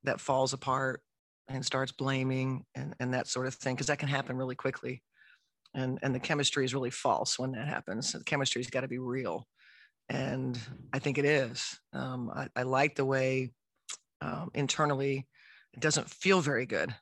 that 0.04 0.20
falls 0.20 0.52
apart 0.52 1.00
and 1.48 1.64
starts 1.64 1.92
blaming 1.92 2.64
and 2.74 2.94
and 3.00 3.14
that 3.14 3.26
sort 3.26 3.46
of 3.46 3.54
thing 3.54 3.74
because 3.74 3.88
that 3.88 3.98
can 3.98 4.08
happen 4.08 4.36
really 4.36 4.54
quickly. 4.54 5.02
And 5.74 5.98
and 6.02 6.14
the 6.14 6.20
chemistry 6.20 6.64
is 6.64 6.74
really 6.74 6.90
false 6.90 7.38
when 7.38 7.52
that 7.52 7.66
happens. 7.66 8.12
The 8.12 8.24
chemistry's 8.24 8.70
got 8.70 8.82
to 8.82 8.88
be 8.88 8.98
real, 8.98 9.46
and 10.08 10.58
I 10.92 10.98
think 10.98 11.18
it 11.18 11.24
is. 11.24 11.78
Um, 11.92 12.30
I, 12.34 12.48
I 12.54 12.62
like 12.64 12.94
the 12.94 13.06
way 13.06 13.52
um, 14.20 14.50
internally 14.54 15.26
it 15.72 15.80
doesn't 15.80 16.10
feel 16.10 16.40
very 16.40 16.66
good. 16.66 16.94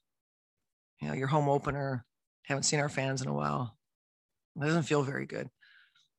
You 1.00 1.08
know, 1.08 1.14
your 1.14 1.26
home 1.26 1.48
opener, 1.48 2.04
haven't 2.44 2.64
seen 2.64 2.80
our 2.80 2.88
fans 2.88 3.22
in 3.22 3.28
a 3.28 3.34
while. 3.34 3.76
It 4.56 4.64
doesn't 4.64 4.82
feel 4.84 5.02
very 5.02 5.26
good. 5.26 5.48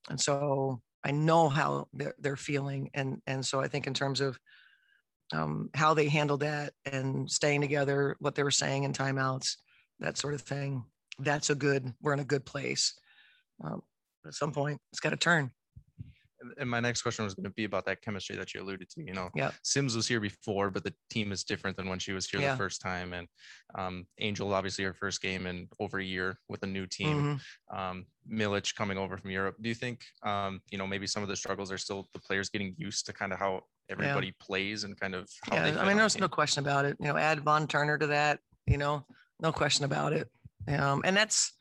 And 0.10 0.20
so 0.20 0.82
I 1.04 1.12
know 1.12 1.50
how 1.50 1.88
they're, 1.94 2.16
they're 2.20 2.36
feeling. 2.36 2.90
And, 2.94 3.22
and 3.28 3.46
so 3.46 3.60
I 3.60 3.68
think 3.68 3.88
in 3.88 3.94
terms 3.94 4.22
of 4.22 4.40
um, 5.34 5.70
how 5.74 5.94
they 5.94 6.10
handled 6.10 6.42
that 6.42 6.74
and 6.86 7.30
staying 7.30 7.62
together, 7.62 8.16
what 8.20 8.36
they 8.36 8.44
were 8.44 8.52
saying 8.52 8.84
in 8.84 8.94
timeouts, 8.94 9.56
that 10.00 10.18
sort 10.18 10.34
of 10.34 10.42
thing, 10.42 10.84
that's 11.20 11.50
a 11.50 11.56
good, 11.56 11.94
we're 12.02 12.14
in 12.14 12.20
a 12.20 12.26
good 12.26 12.46
place. 12.46 12.94
Um, 13.64 13.82
at 14.26 14.34
some 14.34 14.52
point, 14.52 14.80
it's 14.92 15.00
got 15.00 15.10
to 15.12 15.18
turn. 15.18 15.52
And- 16.58 16.70
my 16.70 16.80
next 16.80 17.04
question 17.04 17.24
was 17.24 17.36
going 17.36 17.44
to 17.44 17.52
be 17.52 17.66
about 17.66 17.86
that 17.86 18.02
chemistry 18.02 18.36
that 18.36 18.52
you 18.56 18.62
alluded 18.64 18.90
to. 18.90 19.04
You 19.04 19.14
know, 19.14 19.30
Yeah. 19.36 19.52
Sims 19.62 19.96
was 19.96 20.08
here 20.08 20.20
before, 20.20 20.72
but 20.72 20.84
the 20.84 20.94
team 21.12 21.32
is 21.32 21.44
different 21.44 21.78
than 21.78 21.88
when 21.88 22.00
she 22.00 22.14
was 22.14 22.28
here 22.28 22.42
Yeah. 22.42 22.52
the 22.54 22.58
first 22.58 22.82
time. 22.82 23.14
And 23.14 23.28
um, 23.76 24.08
Angel, 24.20 24.52
obviously, 24.52 24.84
her 24.86 24.94
first 24.96 25.22
game 25.22 25.46
in 25.46 25.68
over 25.80 26.00
a 26.00 26.04
year 26.04 26.40
with 26.50 26.64
a 26.64 26.68
new 26.68 26.88
team. 26.88 27.40
Mhm. 27.72 27.78
Um, 27.78 28.06
Milic 28.28 28.74
coming 28.76 28.98
over 28.98 29.18
from 29.18 29.30
Europe. 29.30 29.58
Do 29.62 29.70
you 29.70 29.76
think, 29.76 30.04
um, 30.24 30.62
you 30.72 30.80
know, 30.80 30.88
maybe 30.88 31.06
some 31.06 31.22
of 31.22 31.30
the 31.30 31.36
struggles 31.36 31.72
are 31.72 31.78
still 31.78 32.10
the 32.14 32.20
players 32.20 32.50
getting 32.50 32.74
used 32.76 33.06
to 33.06 33.14
kind 33.14 33.34
of 33.34 33.38
how 33.40 33.62
everybody 33.88 34.32
plays 34.40 34.84
and 34.84 35.00
kind 35.00 35.14
of 35.14 35.30
how 35.44 35.56
Yeah, 35.58 35.62
I 35.62 35.66
mean, 35.86 35.96
the 35.98 36.02
there's 36.02 36.18
no 36.18 36.28
question 36.28 36.64
about 36.64 36.86
it. 36.86 36.98
You 37.00 37.08
know, 37.08 37.18
add 37.18 37.42
Von 37.42 37.68
Turner 37.68 38.00
to 38.00 38.08
that, 38.08 38.40
you 38.66 38.78
know, 38.80 39.06
no 39.40 39.52
question 39.52 39.86
about 39.86 40.14
it. 40.14 40.28
Um, 40.68 41.02
and 41.06 41.16
that's, 41.16 41.54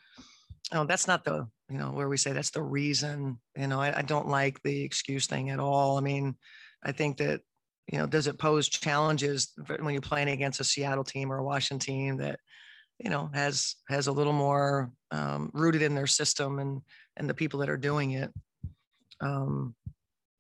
know, 0.73 0.85
that's 0.85 1.07
not 1.07 1.25
the, 1.25 1.49
you 1.69 1.79
know, 1.79 1.91
where 1.91 2.09
we 2.09 2.17
say 2.17 2.33
that's 2.33 2.51
the 2.51 2.63
reason, 2.63 3.39
you 3.57 3.67
know, 3.67 3.81
I, 3.81 3.99
I 3.99 4.03
don't 4.03 4.29
like 4.29 4.63
the 4.63 4.83
excuse 4.83 5.27
thing 5.27 5.51
at 5.51 5.59
all. 5.61 5.99
I 5.99 6.01
mean, 6.01 6.37
I 6.85 6.93
think 6.93 7.17
that, 7.19 7.41
you 7.91 7.99
know, 7.99 8.07
does 8.07 8.27
it 8.27 8.39
pose 8.39 8.69
challenges 8.69 9.53
when 9.81 9.95
you're 9.95 10.01
playing 10.01 10.29
against 10.29 10.61
a 10.61 10.65
Seattle 10.65 11.05
team 11.05 11.33
or 11.33 11.39
a 11.39 11.45
Washington 11.45 11.85
team 11.85 12.17
that, 12.19 12.39
you 12.99 13.11
know, 13.11 13.31
has, 13.35 13.77
has 13.89 14.07
a 14.07 14.13
little 14.13 14.33
more 14.33 14.91
um, 15.11 15.51
rooted 15.55 15.83
in 15.83 15.95
their 15.95 16.07
system 16.07 16.59
and, 16.59 16.83
and 17.17 17.29
the 17.29 17.35
people 17.35 17.61
that 17.61 17.71
are 17.71 17.77
doing 17.77 18.13
it. 18.13 18.31
Um, 19.21 19.75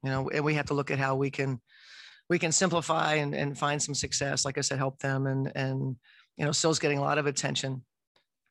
you 0.02 0.10
know, 0.10 0.30
and 0.30 0.44
we 0.44 0.54
have 0.54 0.66
to 0.66 0.74
look 0.74 0.90
at 0.90 0.98
how 0.98 1.16
we 1.16 1.30
can, 1.30 1.60
we 2.28 2.38
can 2.38 2.52
simplify 2.52 3.14
and, 3.14 3.34
and 3.34 3.58
find 3.58 3.82
some 3.82 3.94
success. 3.94 4.44
Like 4.44 4.58
I 4.58 4.62
said, 4.62 4.78
help 4.78 4.98
them 5.00 5.26
and 5.26 5.50
and 5.56 5.96
you 6.36 6.46
know, 6.46 6.52
Sill's 6.52 6.78
getting 6.78 6.96
a 6.96 7.02
lot 7.02 7.18
of 7.18 7.26
attention, 7.26 7.84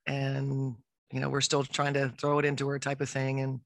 and 0.09 0.75
you 1.11 1.19
know, 1.19 1.29
we're 1.29 1.41
still 1.41 1.63
trying 1.63 1.93
to 1.93 2.09
throw 2.19 2.39
it 2.39 2.45
into 2.45 2.67
her 2.67 2.79
type 2.79 2.99
of 2.99 3.09
thing, 3.09 3.39
and 3.39 3.59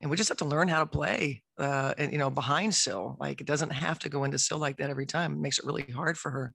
and 0.00 0.10
we 0.10 0.16
just 0.16 0.30
have 0.30 0.38
to 0.38 0.46
learn 0.46 0.66
how 0.66 0.80
to 0.80 0.86
play. 0.86 1.42
Uh, 1.58 1.92
and 1.98 2.10
you 2.10 2.18
know, 2.18 2.30
behind 2.30 2.74
Sill, 2.74 3.16
like 3.20 3.40
it 3.40 3.46
doesn't 3.46 3.70
have 3.70 3.98
to 4.00 4.08
go 4.08 4.24
into 4.24 4.38
Sill 4.38 4.58
like 4.58 4.78
that 4.78 4.90
every 4.90 5.06
time. 5.06 5.32
It 5.34 5.38
makes 5.38 5.58
it 5.58 5.66
really 5.66 5.82
hard 5.82 6.16
for 6.18 6.30
her. 6.30 6.54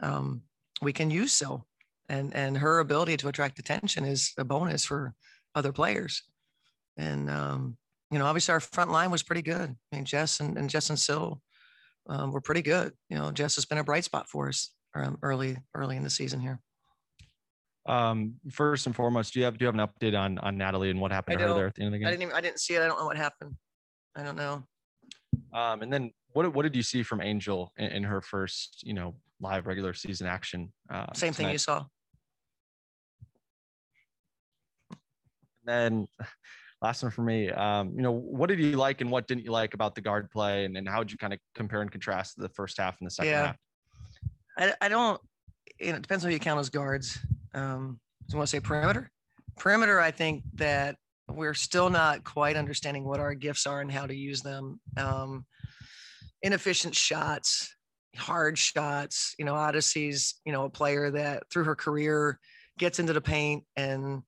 Um, 0.00 0.42
we 0.80 0.92
can 0.92 1.10
use 1.10 1.32
Sill, 1.32 1.66
and 2.08 2.34
and 2.34 2.56
her 2.58 2.78
ability 2.78 3.16
to 3.18 3.28
attract 3.28 3.58
attention 3.58 4.04
is 4.04 4.32
a 4.38 4.44
bonus 4.44 4.84
for 4.84 5.14
other 5.54 5.72
players. 5.72 6.22
And 6.96 7.28
um, 7.28 7.76
you 8.10 8.18
know, 8.18 8.26
obviously 8.26 8.52
our 8.52 8.60
front 8.60 8.92
line 8.92 9.10
was 9.10 9.24
pretty 9.24 9.42
good. 9.42 9.74
I 9.92 9.96
mean, 9.96 10.04
Jess 10.04 10.40
and, 10.40 10.56
and 10.56 10.70
Jess 10.70 10.90
and 10.90 10.98
Sill 10.98 11.42
um, 12.08 12.30
were 12.30 12.40
pretty 12.40 12.62
good. 12.62 12.92
You 13.10 13.16
know, 13.18 13.32
Jess 13.32 13.56
has 13.56 13.64
been 13.64 13.78
a 13.78 13.84
bright 13.84 14.04
spot 14.04 14.28
for 14.28 14.48
us 14.48 14.72
um, 14.94 15.18
early 15.22 15.58
early 15.74 15.96
in 15.96 16.04
the 16.04 16.10
season 16.10 16.40
here. 16.40 16.60
Um, 17.86 18.34
first 18.50 18.86
and 18.86 18.96
foremost, 18.96 19.32
do 19.32 19.38
you 19.38 19.44
have 19.44 19.58
do 19.58 19.64
you 19.64 19.66
have 19.66 19.74
an 19.74 19.86
update 19.86 20.18
on 20.18 20.38
on 20.38 20.56
Natalie 20.58 20.90
and 20.90 21.00
what 21.00 21.12
happened 21.12 21.38
I 21.38 21.42
to 21.42 21.48
her 21.48 21.54
there 21.54 21.66
at 21.68 21.74
the 21.74 21.82
end 21.82 21.88
of 21.88 21.92
the 21.92 21.98
game? 21.98 22.08
I 22.08 22.10
didn't 22.10 22.22
even 22.22 22.34
I 22.34 22.40
didn't 22.40 22.60
see 22.60 22.74
it. 22.74 22.82
I 22.82 22.86
don't 22.86 22.98
know 22.98 23.06
what 23.06 23.16
happened. 23.16 23.54
I 24.16 24.22
don't 24.22 24.36
know. 24.36 24.64
Um, 25.52 25.82
and 25.82 25.92
then 25.92 26.10
what 26.32 26.52
what 26.52 26.62
did 26.62 26.74
you 26.74 26.82
see 26.82 27.02
from 27.02 27.20
Angel 27.20 27.72
in, 27.76 27.86
in 27.86 28.02
her 28.02 28.20
first 28.20 28.82
you 28.82 28.94
know 28.94 29.14
live 29.40 29.66
regular 29.66 29.94
season 29.94 30.26
action? 30.26 30.72
Uh, 30.90 31.06
Same 31.14 31.32
thing 31.32 31.50
you 31.50 31.58
saw. 31.58 31.84
And 34.90 34.98
then 35.64 36.08
last 36.82 37.02
one 37.02 37.10
for 37.10 37.22
me, 37.22 37.50
um, 37.50 37.92
you 37.96 38.02
know, 38.02 38.12
what 38.12 38.48
did 38.48 38.58
you 38.58 38.76
like 38.76 39.00
and 39.00 39.10
what 39.10 39.26
didn't 39.26 39.44
you 39.44 39.50
like 39.50 39.74
about 39.74 39.94
the 39.94 40.00
guard 40.00 40.30
play, 40.30 40.64
and, 40.64 40.76
and 40.76 40.88
how 40.88 40.98
would 40.98 41.10
you 41.10 41.18
kind 41.18 41.32
of 41.32 41.38
compare 41.54 41.82
and 41.82 41.90
contrast 41.90 42.34
the 42.36 42.48
first 42.48 42.78
half 42.78 42.98
and 43.00 43.06
the 43.06 43.10
second 43.10 43.32
Yeah. 43.32 43.46
half? 43.46 43.56
I, 44.58 44.74
I 44.80 44.88
don't, 44.88 45.20
you 45.80 45.90
know, 45.90 45.96
it 45.96 46.02
depends 46.02 46.24
on 46.24 46.30
who 46.30 46.34
you 46.34 46.40
count 46.40 46.60
as 46.60 46.70
guards. 46.70 47.18
Um, 47.56 47.98
do 48.28 48.34
you 48.34 48.38
want 48.38 48.48
to 48.48 48.56
say 48.56 48.60
perimeter? 48.60 49.10
Perimeter, 49.58 49.98
I 49.98 50.10
think 50.10 50.44
that 50.54 50.96
we're 51.28 51.54
still 51.54 51.90
not 51.90 52.22
quite 52.22 52.56
understanding 52.56 53.04
what 53.04 53.18
our 53.18 53.34
gifts 53.34 53.66
are 53.66 53.80
and 53.80 53.90
how 53.90 54.06
to 54.06 54.14
use 54.14 54.42
them. 54.42 54.80
Um, 54.96 55.46
inefficient 56.42 56.94
shots, 56.94 57.74
hard 58.16 58.58
shots, 58.58 59.34
you 59.38 59.44
know, 59.44 59.54
Odyssey's, 59.54 60.34
you 60.44 60.52
know, 60.52 60.64
a 60.64 60.70
player 60.70 61.10
that 61.10 61.44
through 61.50 61.64
her 61.64 61.74
career 61.74 62.38
gets 62.78 62.98
into 62.98 63.12
the 63.12 63.20
paint 63.20 63.64
and 63.74 64.22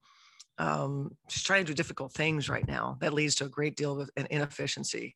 um, 0.59 1.17
she's 1.29 1.45
trying 1.45 1.65
to 1.65 1.73
do 1.73 1.75
difficult 1.75 2.13
things 2.13 2.49
right 2.49 2.67
now. 2.67 2.97
That 3.01 3.13
leads 3.13 3.37
to 3.37 3.45
a 3.45 3.51
great 3.51 3.77
deal 3.77 4.01
of 4.01 4.11
inefficiency 4.17 5.15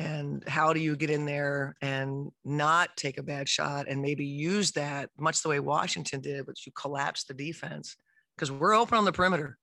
and 0.00 0.42
how 0.48 0.72
do 0.72 0.80
you 0.80 0.96
get 0.96 1.10
in 1.10 1.26
there 1.26 1.76
and 1.82 2.32
not 2.42 2.96
take 2.96 3.18
a 3.18 3.22
bad 3.22 3.46
shot 3.46 3.86
and 3.86 4.00
maybe 4.00 4.24
use 4.24 4.72
that 4.72 5.10
much 5.18 5.42
the 5.42 5.48
way 5.50 5.60
Washington 5.60 6.22
did, 6.22 6.46
but 6.46 6.64
you 6.64 6.72
collapse 6.72 7.24
the 7.24 7.34
defense 7.34 7.96
because 8.34 8.50
we're 8.50 8.74
open 8.74 8.96
on 8.96 9.04
the 9.04 9.12
perimeter. 9.12 9.58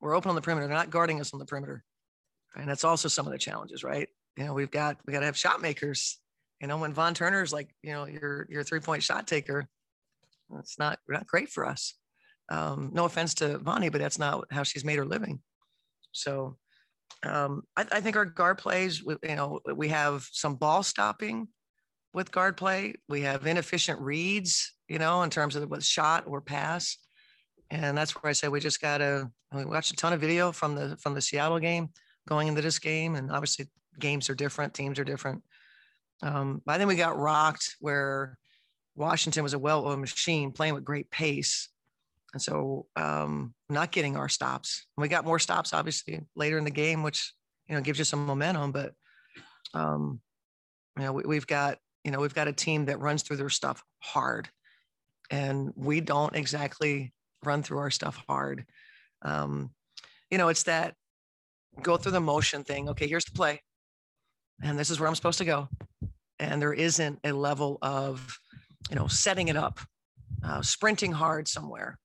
We're 0.00 0.16
open 0.16 0.30
on 0.30 0.34
the 0.34 0.40
perimeter. 0.40 0.66
They're 0.66 0.76
not 0.76 0.90
guarding 0.90 1.20
us 1.20 1.32
on 1.32 1.38
the 1.38 1.44
perimeter. 1.44 1.84
And 2.56 2.68
that's 2.68 2.82
also 2.82 3.06
some 3.06 3.24
of 3.24 3.32
the 3.32 3.38
challenges, 3.38 3.84
right? 3.84 4.08
You 4.36 4.46
know, 4.46 4.52
we've 4.52 4.70
got 4.70 4.96
we 5.06 5.12
got 5.12 5.20
to 5.20 5.26
have 5.26 5.38
shot 5.38 5.62
makers. 5.62 6.18
You 6.60 6.66
know, 6.66 6.78
when 6.78 6.92
Von 6.92 7.14
Turner's 7.14 7.52
like, 7.52 7.70
you 7.82 7.92
know, 7.92 8.06
your 8.06 8.48
your 8.50 8.64
three 8.64 8.80
point 8.80 9.04
shot 9.04 9.28
taker, 9.28 9.68
that's 10.50 10.76
not 10.76 10.98
not 11.08 11.28
great 11.28 11.50
for 11.50 11.64
us. 11.64 11.94
Um, 12.48 12.90
no 12.92 13.04
offense 13.04 13.34
to 13.34 13.58
Vonnie, 13.58 13.90
but 13.90 14.00
that's 14.00 14.18
not 14.18 14.44
how 14.50 14.64
she's 14.64 14.84
made 14.84 14.98
her 14.98 15.06
living. 15.06 15.40
So 16.10 16.56
um, 17.22 17.62
I, 17.76 17.86
I 17.92 18.00
think 18.00 18.16
our 18.16 18.24
guard 18.24 18.58
plays, 18.58 19.00
you 19.00 19.18
know, 19.36 19.60
we 19.74 19.88
have 19.88 20.28
some 20.32 20.56
ball 20.56 20.82
stopping 20.82 21.48
with 22.12 22.30
guard 22.30 22.56
play. 22.56 22.94
We 23.08 23.22
have 23.22 23.46
inefficient 23.46 24.00
reads, 24.00 24.72
you 24.88 24.98
know, 24.98 25.22
in 25.22 25.30
terms 25.30 25.56
of 25.56 25.70
what 25.70 25.82
shot 25.82 26.24
or 26.26 26.40
pass. 26.40 26.98
And 27.70 27.96
that's 27.96 28.12
where 28.12 28.28
I 28.28 28.32
say 28.32 28.48
we 28.48 28.60
just 28.60 28.80
gotta, 28.80 29.30
we 29.54 29.64
watched 29.64 29.92
a 29.92 29.96
ton 29.96 30.12
of 30.12 30.20
video 30.20 30.52
from 30.52 30.74
the, 30.74 30.96
from 30.98 31.14
the 31.14 31.22
Seattle 31.22 31.58
game 31.58 31.88
going 32.28 32.48
into 32.48 32.60
this 32.60 32.78
game. 32.78 33.14
And 33.14 33.30
obviously 33.30 33.70
games 33.98 34.28
are 34.28 34.34
different, 34.34 34.74
teams 34.74 34.98
are 34.98 35.04
different. 35.04 35.42
Um, 36.22 36.60
but 36.64 36.72
I 36.72 36.78
think 36.78 36.88
we 36.88 36.96
got 36.96 37.18
rocked 37.18 37.76
where 37.80 38.36
Washington 38.94 39.42
was 39.42 39.54
a 39.54 39.58
well-oiled 39.58 39.98
machine 39.98 40.52
playing 40.52 40.74
with 40.74 40.84
great 40.84 41.10
pace. 41.10 41.68
And 42.32 42.40
so 42.40 42.86
um, 42.96 43.54
not 43.68 43.92
getting 43.92 44.16
our 44.16 44.28
stops. 44.28 44.86
We 44.96 45.08
got 45.08 45.24
more 45.24 45.38
stops 45.38 45.72
obviously 45.72 46.20
later 46.34 46.58
in 46.58 46.64
the 46.64 46.70
game, 46.70 47.02
which 47.02 47.32
you 47.68 47.74
know 47.74 47.82
gives 47.82 47.98
you 47.98 48.04
some 48.04 48.26
momentum. 48.26 48.72
But 48.72 48.92
um, 49.74 50.20
you 50.96 51.04
know 51.04 51.12
we, 51.12 51.24
we've 51.24 51.46
got 51.46 51.78
you 52.04 52.10
know 52.10 52.20
we've 52.20 52.34
got 52.34 52.48
a 52.48 52.52
team 52.52 52.86
that 52.86 53.00
runs 53.00 53.22
through 53.22 53.36
their 53.36 53.50
stuff 53.50 53.82
hard, 54.00 54.48
and 55.30 55.72
we 55.76 56.00
don't 56.00 56.34
exactly 56.34 57.12
run 57.44 57.62
through 57.62 57.78
our 57.78 57.90
stuff 57.90 58.22
hard. 58.26 58.64
Um, 59.22 59.70
you 60.30 60.38
know, 60.38 60.48
it's 60.48 60.62
that 60.64 60.94
go 61.82 61.96
through 61.96 62.12
the 62.12 62.20
motion 62.20 62.64
thing. 62.64 62.88
Okay, 62.90 63.08
here's 63.08 63.26
the 63.26 63.32
play, 63.32 63.60
and 64.62 64.78
this 64.78 64.88
is 64.88 64.98
where 64.98 65.08
I'm 65.08 65.14
supposed 65.14 65.38
to 65.38 65.44
go, 65.44 65.68
and 66.38 66.62
there 66.62 66.72
isn't 66.72 67.18
a 67.24 67.32
level 67.32 67.76
of 67.82 68.38
you 68.88 68.96
know 68.96 69.06
setting 69.06 69.48
it 69.48 69.56
up, 69.56 69.80
uh, 70.42 70.62
sprinting 70.62 71.12
hard 71.12 71.46
somewhere 71.46 71.98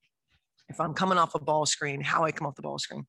if 0.69 0.79
I'm 0.79 0.93
coming 0.93 1.17
off 1.17 1.36
a 1.36 1.39
ball 1.39 1.65
screen, 1.65 2.01
how 2.01 2.24
I 2.24 2.31
come 2.31 2.47
off 2.47 2.55
the 2.55 2.62
ball 2.62 2.79
screen. 2.79 3.05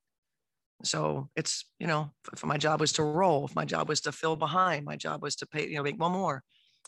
So 0.84 1.28
it's, 1.34 1.64
you 1.80 1.86
know, 1.88 2.12
if 2.32 2.44
my 2.44 2.56
job 2.56 2.80
was 2.80 2.92
to 2.94 3.02
roll, 3.02 3.44
if 3.44 3.54
my 3.56 3.64
job 3.64 3.88
was 3.88 4.00
to 4.02 4.12
fill 4.12 4.36
behind, 4.36 4.84
my 4.84 4.96
job 4.96 5.22
was 5.22 5.34
to 5.36 5.46
pay, 5.46 5.68
you 5.68 5.76
know, 5.76 5.82
make 5.82 5.98
one 6.00 6.12
more. 6.12 6.42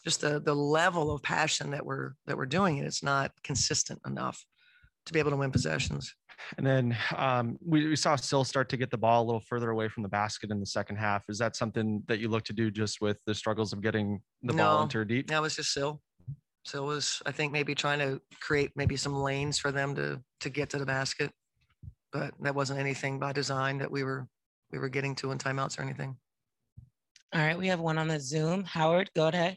Just 0.05 0.21
the 0.21 0.41
the 0.41 0.55
level 0.55 1.11
of 1.11 1.23
passion 1.23 1.71
that 1.73 1.85
we're 1.85 2.13
that 2.27 2.37
we're 2.37 2.47
doing 2.47 2.79
it, 2.79 2.87
it's 2.87 3.03
not 3.03 3.33
consistent 3.43 4.01
enough 4.07 4.45
to 5.07 5.13
be 5.13 5.19
able 5.19 5.31
to 5.31 5.37
win 5.37 5.51
possessions. 5.51 6.15
And 6.57 6.67
then 6.67 6.97
um, 7.17 7.59
we, 7.63 7.87
we 7.87 7.97
saw 7.97 8.17
Sill 8.17 8.45
start 8.45 8.71
to 8.71 8.79
get 8.79 8.91
the 8.91 8.97
ball 8.97 9.23
a 9.23 9.27
little 9.27 9.43
further 9.47 9.71
away 9.71 9.89
from 9.89 10.03
the 10.03 10.09
basket 10.09 10.51
in 10.51 10.59
the 10.59 10.65
second 10.67 10.97
half. 10.97 11.25
Is 11.29 11.37
that 11.39 11.55
something 11.55 12.03
that 12.07 12.19
you 12.19 12.29
look 12.29 12.45
to 12.45 12.55
do 12.55 12.71
just 12.71 13.03
with 13.03 13.21
the 13.27 13.35
struggles 13.35 13.75
of 13.75 13.83
getting 13.83 14.23
the 14.43 14.55
ball 14.55 14.79
No. 14.79 14.83
into 14.85 14.99
her 14.99 15.05
deep? 15.05 15.27
That 15.29 15.43
was 15.43 15.57
just 15.57 15.75
Sill. 15.75 16.01
Sill 16.65 16.87
was, 16.87 17.23
I 17.27 17.33
think, 17.33 17.53
maybe 17.53 17.75
trying 17.75 17.99
to 18.01 18.21
create 18.41 18.73
maybe 18.77 18.97
some 18.97 19.15
lanes 19.15 19.59
for 19.59 19.73
them 19.73 19.95
to 19.97 20.21
to 20.41 20.51
get 20.51 20.71
to 20.71 20.79
the 20.79 20.87
basket, 20.87 21.33
but 22.13 22.33
that 22.41 22.55
wasn't 22.55 22.81
anything 22.81 23.19
by 23.19 23.33
design 23.33 23.79
that 23.79 23.91
we 23.91 24.05
were 24.05 24.27
we 24.71 24.79
were 24.79 24.89
getting 24.89 25.15
to 25.17 25.33
in 25.33 25.39
timeouts 25.39 25.79
or 25.79 25.83
anything. 25.83 26.17
All 27.33 27.41
right, 27.41 27.59
we 27.59 27.69
have 27.69 27.81
one 27.81 27.99
on 27.99 28.09
the 28.09 28.21
Zoom. 28.21 28.65
Howard, 28.65 29.11
go 29.15 29.29
ahead. 29.29 29.57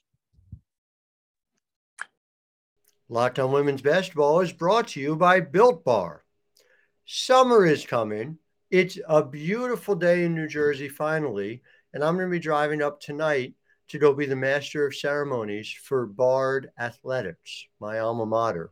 Locked 3.10 3.39
on 3.39 3.52
Women's 3.52 3.82
Basketball 3.82 4.39
is 4.42 4.54
brought 4.54 4.89
to 4.89 5.00
you 5.00 5.16
by 5.16 5.39
Built 5.39 5.84
Bar. 5.84 6.24
Summer 7.06 7.66
is 7.66 7.86
coming. 7.86 8.38
It's 8.72 8.98
a 9.08 9.24
beautiful 9.24 9.96
day 9.96 10.24
in 10.24 10.34
New 10.34 10.48
Jersey 10.48 10.88
finally, 10.88 11.62
and 11.94 12.04
I'm 12.04 12.16
going 12.16 12.28
to 12.28 12.32
be 12.32 12.39
driving 12.39 12.82
up 12.82 13.00
tonight 13.00 13.54
to 13.93 13.99
go 13.99 14.12
be 14.12 14.25
the 14.25 14.36
master 14.36 14.88
of 14.88 14.95
ceremonies 14.95 15.71
for 15.71 16.08
Bard 16.08 16.71
Athletics, 16.79 17.67
my 17.79 17.99
alma 17.99 18.25
mater. 18.25 18.71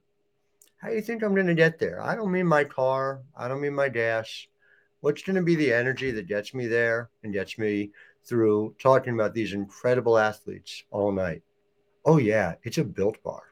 How 0.78 0.90
do 0.90 0.96
you 0.96 1.02
think 1.04 1.22
I'm 1.22 1.36
going 1.36 1.46
to 1.46 1.54
get 1.54 1.78
there? 1.78 2.02
I 2.02 2.16
don't 2.16 2.32
mean 2.32 2.48
my 2.48 2.64
car, 2.64 3.22
I 3.38 3.48
don't 3.48 3.62
mean 3.62 3.76
my 3.76 3.88
dash. 3.88 4.50
What's 5.02 5.22
going 5.22 5.36
to 5.36 5.44
be 5.44 5.54
the 5.54 5.72
energy 5.72 6.10
that 6.10 6.26
gets 6.26 6.56
me 6.56 6.66
there 6.66 7.12
and 7.22 7.32
gets 7.32 7.60
me 7.60 7.92
through 8.26 8.74
talking 8.80 9.14
about 9.14 9.36
these 9.36 9.54
incredible 9.54 10.18
athletes 10.18 10.86
all 10.90 11.12
night? 11.12 11.44
Oh, 12.04 12.18
yeah, 12.18 12.56
it's 12.64 12.80
a 12.80 12.84
built 12.84 13.22
bar. 13.22 13.44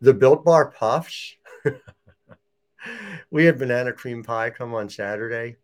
The 0.00 0.14
built 0.14 0.46
bar 0.46 0.70
puffs. 0.70 1.34
we 3.30 3.44
had 3.44 3.58
banana 3.58 3.92
cream 3.92 4.24
pie 4.24 4.48
come 4.48 4.72
on 4.72 4.88
Saturday. 4.88 5.56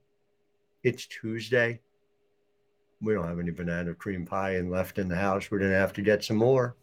It's 0.82 1.06
Tuesday. 1.06 1.80
We 3.02 3.14
don't 3.14 3.28
have 3.28 3.38
any 3.38 3.50
banana 3.50 3.94
cream 3.94 4.26
pie 4.26 4.56
and 4.56 4.70
left 4.70 4.98
in 4.98 5.08
the 5.08 5.16
house. 5.16 5.50
We're 5.50 5.58
going 5.58 5.70
to 5.70 5.76
have 5.78 5.92
to 5.94 6.02
get 6.02 6.24
some 6.24 6.36
more. 6.36 6.76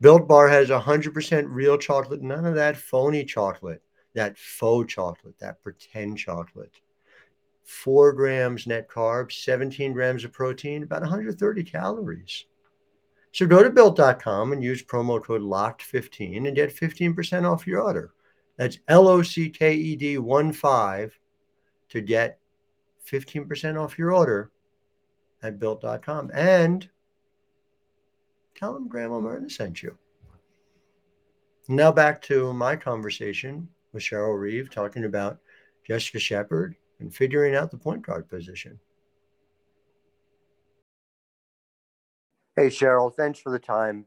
Built 0.00 0.26
Bar 0.26 0.48
has 0.48 0.70
100% 0.70 1.46
real 1.48 1.78
chocolate, 1.78 2.22
none 2.22 2.46
of 2.46 2.54
that 2.54 2.76
phony 2.76 3.24
chocolate, 3.24 3.82
that 4.14 4.36
faux 4.36 4.92
chocolate, 4.92 5.38
that 5.40 5.62
pretend 5.62 6.18
chocolate. 6.18 6.74
Four 7.64 8.12
grams 8.12 8.66
net 8.66 8.88
carbs, 8.88 9.44
17 9.44 9.92
grams 9.92 10.24
of 10.24 10.32
protein, 10.32 10.82
about 10.82 11.02
130 11.02 11.62
calories. 11.64 12.46
So 13.32 13.46
go 13.46 13.62
to 13.62 13.70
built.com 13.70 14.52
and 14.52 14.62
use 14.62 14.82
promo 14.82 15.22
code 15.22 15.42
LOCKED15 15.42 16.46
and 16.46 16.56
get 16.56 16.74
15% 16.74 17.50
off 17.50 17.66
your 17.66 17.82
order. 17.82 18.12
That's 18.56 18.78
L 18.88 19.08
O 19.08 19.22
C 19.22 19.50
K 19.50 19.74
E 19.74 19.96
D 19.96 20.18
1 20.18 20.52
5 20.52 21.18
to 21.88 22.00
get 22.00 22.38
15% 23.10 23.80
off 23.80 23.98
your 23.98 24.12
order 24.12 24.50
at 25.44 25.60
built.com. 25.60 26.30
And 26.34 26.88
tell 28.56 28.72
them 28.72 28.88
Grandma 28.88 29.20
Myrna 29.20 29.50
sent 29.50 29.82
you. 29.82 29.96
Now 31.68 31.92
back 31.92 32.20
to 32.22 32.52
my 32.52 32.76
conversation 32.76 33.68
with 33.92 34.02
Cheryl 34.02 34.38
Reeve 34.38 34.70
talking 34.70 35.04
about 35.04 35.38
Jessica 35.86 36.18
Shepard 36.18 36.74
and 37.00 37.14
figuring 37.14 37.54
out 37.54 37.70
the 37.70 37.78
point 37.78 38.04
guard 38.04 38.28
position. 38.28 38.80
Hey, 42.56 42.68
Cheryl, 42.68 43.12
thanks 43.12 43.38
for 43.38 43.50
the 43.50 43.58
time. 43.58 44.06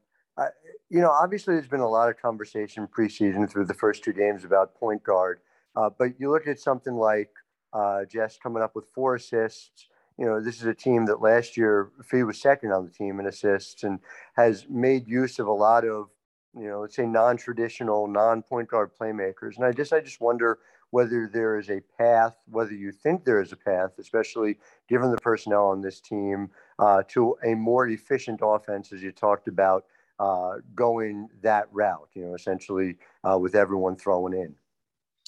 You 0.90 1.02
know, 1.02 1.10
obviously, 1.10 1.56
there's 1.56 1.68
been 1.68 1.82
a 1.82 1.90
lot 1.90 2.10
of 2.10 2.18
conversation 2.18 2.88
preseason 2.88 3.50
through 3.50 3.66
the 3.66 3.74
first 3.74 4.04
two 4.04 4.14
games 4.14 4.46
about 4.46 4.76
point 4.76 5.04
guard, 5.04 5.40
uh, 5.76 5.90
but 5.98 6.18
you 6.18 6.32
look 6.32 6.48
at 6.48 6.60
something 6.60 6.94
like 6.94 7.30
uh, 7.74 8.06
Jess 8.06 8.38
coming 8.42 8.64
up 8.64 8.74
with 8.74 8.86
four 8.96 9.16
assists. 9.16 9.88
You 10.18 10.26
know, 10.26 10.42
this 10.42 10.58
is 10.58 10.66
a 10.66 10.74
team 10.74 11.06
that 11.06 11.22
last 11.22 11.58
year 11.58 11.92
Fee 12.04 12.24
was 12.24 12.42
second 12.42 12.72
on 12.72 12.86
the 12.86 12.92
team 12.92 13.20
in 13.20 13.28
assists 13.28 13.84
and 13.84 14.00
has 14.36 14.66
made 14.70 15.08
use 15.08 15.38
of 15.40 15.48
a 15.48 15.52
lot 15.52 15.86
of, 15.86 16.10
you 16.56 16.68
know, 16.68 16.82
let's 16.82 16.96
say 16.96 17.06
non-traditional, 17.06 18.08
non-point 18.08 18.68
guard 18.68 18.92
playmakers. 19.00 19.58
And 19.58 19.66
I 19.66 19.72
just, 19.72 19.94
I 19.94 20.00
just 20.00 20.20
wonder 20.20 20.60
whether 20.90 21.30
there 21.32 21.60
is 21.60 21.70
a 21.70 21.82
path, 21.98 22.36
whether 22.50 22.74
you 22.74 22.92
think 22.92 23.26
there 23.26 23.42
is 23.42 23.52
a 23.52 23.58
path, 23.58 23.92
especially 24.00 24.58
given 24.88 25.12
the 25.12 25.18
personnel 25.18 25.68
on 25.68 25.82
this 25.82 26.00
team, 26.00 26.50
uh, 26.80 27.04
to 27.10 27.38
a 27.46 27.54
more 27.54 27.88
efficient 27.88 28.40
offense, 28.42 28.92
as 28.92 29.04
you 29.04 29.12
talked 29.12 29.48
about, 29.48 29.86
uh, 30.20 30.56
going 30.74 31.28
that 31.44 31.68
route. 31.72 32.10
You 32.14 32.26
know, 32.26 32.34
essentially 32.34 32.98
uh, 33.24 33.38
with 33.38 33.54
everyone 33.54 33.96
throwing 33.96 34.34
in. 34.34 34.56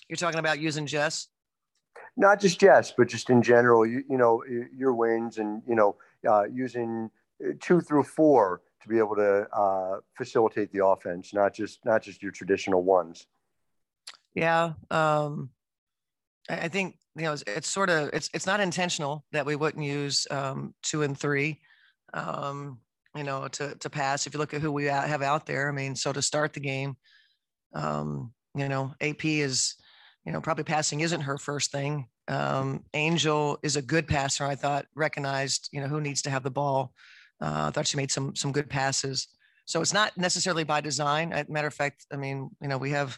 You're 0.07 0.17
talking 0.17 0.39
about 0.39 0.59
using 0.59 0.87
Jess. 0.87 1.27
Not 2.19 2.39
just 2.39 2.59
Jess, 2.59 2.93
but 2.95 3.07
just 3.07 3.29
in 3.29 3.41
general. 3.41 3.85
You, 3.85 4.03
you 4.09 4.17
know, 4.17 4.43
your 4.75 4.93
wins 4.93 5.37
and 5.37 5.63
you 5.65 5.73
know 5.73 5.95
uh, 6.27 6.43
using 6.51 7.09
uh, 7.43 7.53
two 7.61 7.79
through 7.79 8.03
four 8.03 8.61
to 8.81 8.89
be 8.89 8.97
able 8.97 9.15
to 9.15 9.47
uh, 9.51 9.99
facilitate 10.17 10.71
the 10.71 10.85
offense, 10.85 11.33
not 11.33 11.53
just 11.53 11.83
not 11.85 12.03
just 12.03 12.21
your 12.21 12.33
traditional 12.33 12.83
ones. 12.83 13.25
Yeah. 14.33 14.73
Um, 14.91 15.49
I 16.49 16.65
I 16.65 16.67
think, 16.67 16.97
you 17.15 17.23
know, 17.23 17.33
it's, 17.33 17.43
it's 17.47 17.69
sort 17.69 17.89
of, 17.89 18.09
it's, 18.13 18.29
it's 18.33 18.45
not 18.45 18.59
intentional 18.59 19.25
that 19.31 19.45
we 19.45 19.55
wouldn't 19.55 19.83
use 19.83 20.27
um, 20.29 20.73
two 20.83 21.03
and 21.03 21.17
three. 21.17 21.61
Um, 22.13 22.79
you 23.15 23.23
know, 23.23 23.47
to, 23.47 23.75
to 23.75 23.89
pass. 23.89 24.27
If 24.27 24.33
you 24.33 24.39
look 24.39 24.53
at 24.53 24.61
who 24.61 24.71
we 24.71 24.85
have 24.85 25.21
out 25.23 25.45
there, 25.45 25.67
I 25.67 25.71
mean, 25.71 25.95
so 25.95 26.13
to 26.13 26.21
start 26.21 26.53
the 26.53 26.59
game, 26.59 26.95
um, 27.73 28.33
you 28.55 28.69
know, 28.69 28.93
AP 29.01 29.25
is, 29.25 29.75
you 30.25 30.31
know, 30.31 30.41
probably 30.41 30.63
passing 30.63 30.99
isn't 30.99 31.21
her 31.21 31.37
first 31.37 31.71
thing. 31.71 32.07
Um, 32.27 32.83
Angel 32.93 33.57
is 33.63 33.75
a 33.75 33.81
good 33.81 34.07
passer. 34.07 34.45
I 34.45 34.55
thought 34.55 34.85
recognized, 34.95 35.69
you 35.71 35.81
know, 35.81 35.87
who 35.87 36.01
needs 36.01 36.21
to 36.23 36.29
have 36.29 36.43
the 36.43 36.51
ball. 36.51 36.93
Uh, 37.41 37.67
I 37.67 37.71
thought 37.71 37.87
she 37.87 37.97
made 37.97 38.11
some, 38.11 38.35
some 38.35 38.51
good 38.51 38.69
passes. 38.69 39.27
So 39.65 39.81
it's 39.81 39.93
not 39.93 40.17
necessarily 40.17 40.63
by 40.63 40.81
design. 40.81 41.31
As 41.31 41.47
matter 41.47 41.67
of 41.67 41.73
fact, 41.73 42.05
I 42.11 42.17
mean, 42.17 42.49
you 42.61 42.67
know, 42.67 42.77
we 42.77 42.91
have, 42.91 43.17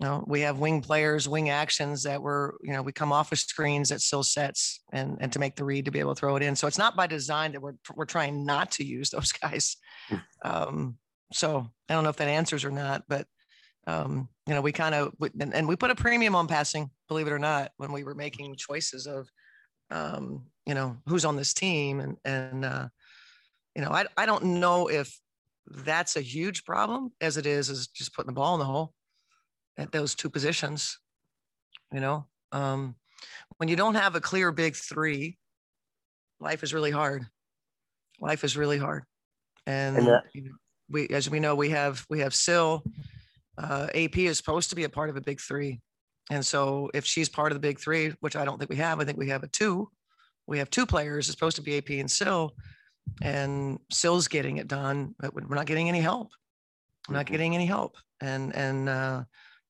you 0.00 0.06
know, 0.06 0.24
we 0.26 0.40
have 0.40 0.58
wing 0.58 0.82
players, 0.82 1.28
wing 1.28 1.50
actions 1.50 2.02
that 2.02 2.20
were, 2.20 2.58
you 2.62 2.72
know, 2.72 2.82
we 2.82 2.92
come 2.92 3.12
off 3.12 3.32
of 3.32 3.38
screens 3.38 3.88
that 3.88 4.00
still 4.00 4.22
sets 4.22 4.80
and, 4.92 5.16
and 5.20 5.32
to 5.32 5.38
make 5.38 5.56
the 5.56 5.64
read 5.64 5.84
to 5.84 5.90
be 5.90 6.00
able 6.00 6.14
to 6.14 6.18
throw 6.18 6.36
it 6.36 6.42
in. 6.42 6.56
So 6.56 6.66
it's 6.66 6.78
not 6.78 6.96
by 6.96 7.06
design 7.06 7.52
that 7.52 7.62
we're, 7.62 7.74
we're 7.94 8.04
trying 8.04 8.44
not 8.44 8.72
to 8.72 8.84
use 8.84 9.10
those 9.10 9.32
guys. 9.42 9.76
Um, 10.44 10.98
so 11.32 11.70
I 11.88 11.94
don't 11.94 12.04
know 12.04 12.10
if 12.10 12.16
that 12.16 12.28
answers 12.28 12.64
or 12.64 12.70
not, 12.70 13.04
but, 13.08 13.26
um, 13.86 14.28
you 14.46 14.54
know, 14.54 14.60
we 14.60 14.72
kind 14.72 14.94
of, 14.94 15.14
and, 15.40 15.54
and 15.54 15.68
we 15.68 15.76
put 15.76 15.90
a 15.90 15.94
premium 15.94 16.34
on 16.34 16.46
passing, 16.48 16.90
believe 17.08 17.26
it 17.26 17.32
or 17.32 17.38
not, 17.38 17.72
when 17.76 17.92
we 17.92 18.04
were 18.04 18.14
making 18.14 18.56
choices 18.56 19.06
of, 19.06 19.28
um, 19.90 20.46
you 20.66 20.74
know, 20.74 20.96
who's 21.06 21.24
on 21.24 21.36
this 21.36 21.52
team 21.54 22.00
and, 22.00 22.16
and, 22.24 22.64
uh, 22.64 22.88
you 23.74 23.82
know, 23.82 23.90
I, 23.90 24.06
I 24.16 24.26
don't 24.26 24.44
know 24.60 24.88
if 24.88 25.18
that's 25.66 26.16
a 26.16 26.20
huge 26.20 26.64
problem 26.64 27.12
as 27.20 27.36
it 27.36 27.46
is, 27.46 27.68
is 27.70 27.86
just 27.88 28.14
putting 28.14 28.28
the 28.28 28.32
ball 28.34 28.54
in 28.54 28.58
the 28.60 28.66
hole 28.66 28.92
at 29.76 29.92
those 29.92 30.14
two 30.14 30.30
positions. 30.30 30.98
You 31.92 32.00
know, 32.00 32.26
um, 32.52 32.96
when 33.58 33.68
you 33.68 33.76
don't 33.76 33.94
have 33.94 34.14
a 34.14 34.20
clear 34.20 34.52
big 34.52 34.74
three, 34.74 35.38
life 36.40 36.62
is 36.62 36.74
really 36.74 36.90
hard. 36.90 37.26
Life 38.20 38.44
is 38.44 38.56
really 38.56 38.78
hard. 38.78 39.04
And, 39.66 39.96
that- 39.96 40.24
we, 40.90 41.08
as 41.08 41.30
we 41.30 41.40
know, 41.40 41.54
we 41.54 41.70
have, 41.70 42.04
we 42.10 42.20
have 42.20 42.34
Sil, 42.36 42.84
uh, 43.58 43.88
AP 43.94 44.18
is 44.18 44.36
supposed 44.36 44.70
to 44.70 44.76
be 44.76 44.84
a 44.84 44.88
part 44.88 45.10
of 45.10 45.16
a 45.16 45.20
big 45.20 45.40
three. 45.40 45.80
And 46.30 46.44
so 46.44 46.90
if 46.94 47.04
she's 47.04 47.28
part 47.28 47.52
of 47.52 47.56
the 47.56 47.60
big 47.60 47.78
three, 47.78 48.14
which 48.20 48.36
I 48.36 48.44
don't 48.44 48.58
think 48.58 48.70
we 48.70 48.76
have, 48.76 49.00
I 49.00 49.04
think 49.04 49.18
we 49.18 49.28
have 49.28 49.42
a 49.42 49.48
two. 49.48 49.88
We 50.46 50.58
have 50.58 50.70
two 50.70 50.86
players, 50.86 51.28
it's 51.28 51.36
supposed 51.36 51.56
to 51.56 51.62
be 51.62 51.78
AP 51.78 51.90
and 51.90 52.10
Sil. 52.10 52.54
And 53.20 53.78
Sil's 53.90 54.28
getting 54.28 54.58
it 54.58 54.68
done, 54.68 55.14
but 55.18 55.34
we're 55.34 55.54
not 55.54 55.66
getting 55.66 55.88
any 55.88 56.00
help. 56.00 56.30
We're 57.08 57.16
not 57.16 57.26
getting 57.26 57.54
any 57.54 57.66
help. 57.66 57.96
And, 58.20 58.54
and, 58.54 58.88
uh, 58.88 59.24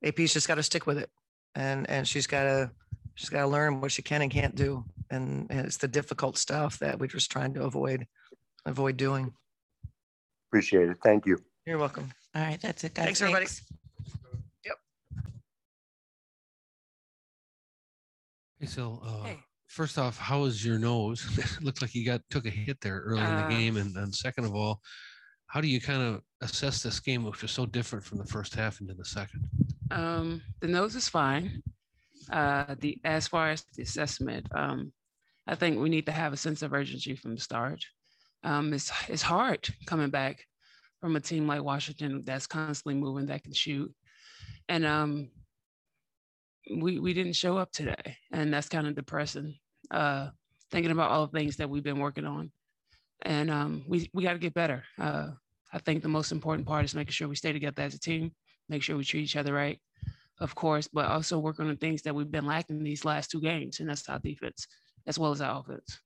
AP's 0.04 0.32
just 0.32 0.48
got 0.48 0.56
to 0.56 0.62
stick 0.62 0.86
with 0.86 0.98
it. 0.98 1.10
And, 1.54 1.88
and 1.88 2.06
she's 2.06 2.26
got 2.26 2.44
to, 2.44 2.70
she's 3.14 3.28
got 3.28 3.42
to 3.42 3.46
learn 3.46 3.80
what 3.80 3.92
she 3.92 4.02
can 4.02 4.22
and 4.22 4.30
can't 4.30 4.54
do. 4.54 4.84
And, 5.10 5.46
and 5.50 5.66
it's 5.66 5.76
the 5.76 5.88
difficult 5.88 6.36
stuff 6.38 6.78
that 6.80 6.98
we're 6.98 7.06
just 7.06 7.30
trying 7.30 7.54
to 7.54 7.62
avoid, 7.62 8.06
avoid 8.66 8.96
doing. 8.96 9.32
Appreciate 10.48 10.88
it. 10.88 10.98
Thank 11.02 11.26
you. 11.26 11.38
You're 11.66 11.78
welcome. 11.78 12.12
All 12.34 12.42
right, 12.42 12.60
that's 12.60 12.82
it, 12.84 12.94
guys. 12.94 13.04
Thanks, 13.04 13.20
everybody. 13.20 13.46
Yep. 14.64 14.76
Hey, 18.60 18.66
so, 18.66 19.00
uh, 19.04 19.22
Hey. 19.24 19.38
first 19.66 19.98
off, 19.98 20.16
how 20.18 20.44
is 20.44 20.64
your 20.64 20.78
nose? 20.78 21.26
Looked 21.60 21.82
like 21.82 21.94
you 21.94 22.06
got, 22.06 22.22
took 22.30 22.46
a 22.46 22.50
hit 22.50 22.80
there 22.80 23.00
early 23.00 23.22
in 23.22 23.36
the 23.36 23.44
Uh, 23.44 23.48
game. 23.48 23.76
And 23.76 23.94
then 23.94 24.12
second 24.12 24.44
of 24.46 24.54
all, 24.54 24.80
how 25.46 25.60
do 25.60 25.68
you 25.68 25.80
kind 25.80 26.02
of 26.02 26.22
assess 26.40 26.82
this 26.82 27.00
game, 27.00 27.24
which 27.24 27.44
is 27.44 27.50
so 27.50 27.66
different 27.66 28.04
from 28.04 28.16
the 28.18 28.26
first 28.26 28.54
half 28.54 28.80
into 28.80 28.94
the 28.94 29.04
second? 29.04 29.46
Um, 29.90 30.40
the 30.60 30.68
nose 30.68 30.96
is 30.96 31.08
fine. 31.08 31.62
Uh, 32.30 32.76
the 32.78 32.98
as 33.04 33.28
far 33.28 33.50
as 33.50 33.66
the 33.76 33.82
assessment, 33.82 34.46
um, 34.54 34.92
I 35.46 35.54
think 35.54 35.78
we 35.78 35.90
need 35.90 36.06
to 36.06 36.12
have 36.12 36.32
a 36.32 36.36
sense 36.36 36.62
of 36.62 36.72
urgency 36.72 37.14
from 37.14 37.34
the 37.34 37.40
start. 37.42 37.84
Um, 38.44 38.72
it's 38.72 38.90
it's 39.08 39.22
hard 39.22 39.68
coming 39.86 40.08
back 40.08 40.46
from 41.02 41.16
a 41.16 41.20
team 41.20 41.48
like 41.48 41.64
Washington 41.64 42.22
that's 42.24 42.46
constantly 42.46 42.94
moving, 42.94 43.26
that 43.26 43.42
can 43.42 43.52
shoot, 43.52 43.92
and 44.68 44.86
um, 44.86 45.30
we 46.76 47.00
we 47.00 47.12
didn't 47.12 47.34
show 47.34 47.58
up 47.58 47.72
today, 47.72 48.16
and 48.32 48.54
that's 48.54 48.68
kind 48.68 48.86
of 48.86 48.94
depressing. 48.94 49.56
Uh, 49.90 50.28
thinking 50.70 50.92
about 50.92 51.10
all 51.10 51.26
the 51.26 51.36
things 51.36 51.56
that 51.56 51.68
we've 51.68 51.82
been 51.82 51.98
working 51.98 52.24
on, 52.24 52.52
and 53.22 53.50
um, 53.50 53.84
we 53.88 54.08
we 54.14 54.22
got 54.22 54.34
to 54.34 54.38
get 54.38 54.54
better. 54.54 54.84
Uh, 54.98 55.32
I 55.72 55.78
think 55.80 56.02
the 56.02 56.08
most 56.08 56.30
important 56.30 56.68
part 56.68 56.84
is 56.84 56.94
making 56.94 57.12
sure 57.12 57.28
we 57.28 57.34
stay 57.34 57.52
together 57.52 57.82
as 57.82 57.94
a 57.94 57.98
team, 57.98 58.32
make 58.68 58.82
sure 58.84 58.96
we 58.96 59.04
treat 59.04 59.24
each 59.24 59.36
other 59.36 59.52
right, 59.52 59.80
of 60.38 60.54
course, 60.54 60.86
but 60.86 61.06
also 61.06 61.40
work 61.40 61.58
on 61.58 61.66
the 61.66 61.74
things 61.74 62.02
that 62.02 62.14
we've 62.14 62.30
been 62.30 62.46
lacking 62.46 62.84
these 62.84 63.04
last 63.04 63.32
two 63.32 63.40
games, 63.40 63.80
and 63.80 63.88
that's 63.88 64.08
our 64.08 64.20
defense 64.20 64.68
as 65.08 65.18
well 65.18 65.32
as 65.32 65.40
our 65.40 65.58
offense. 65.58 65.98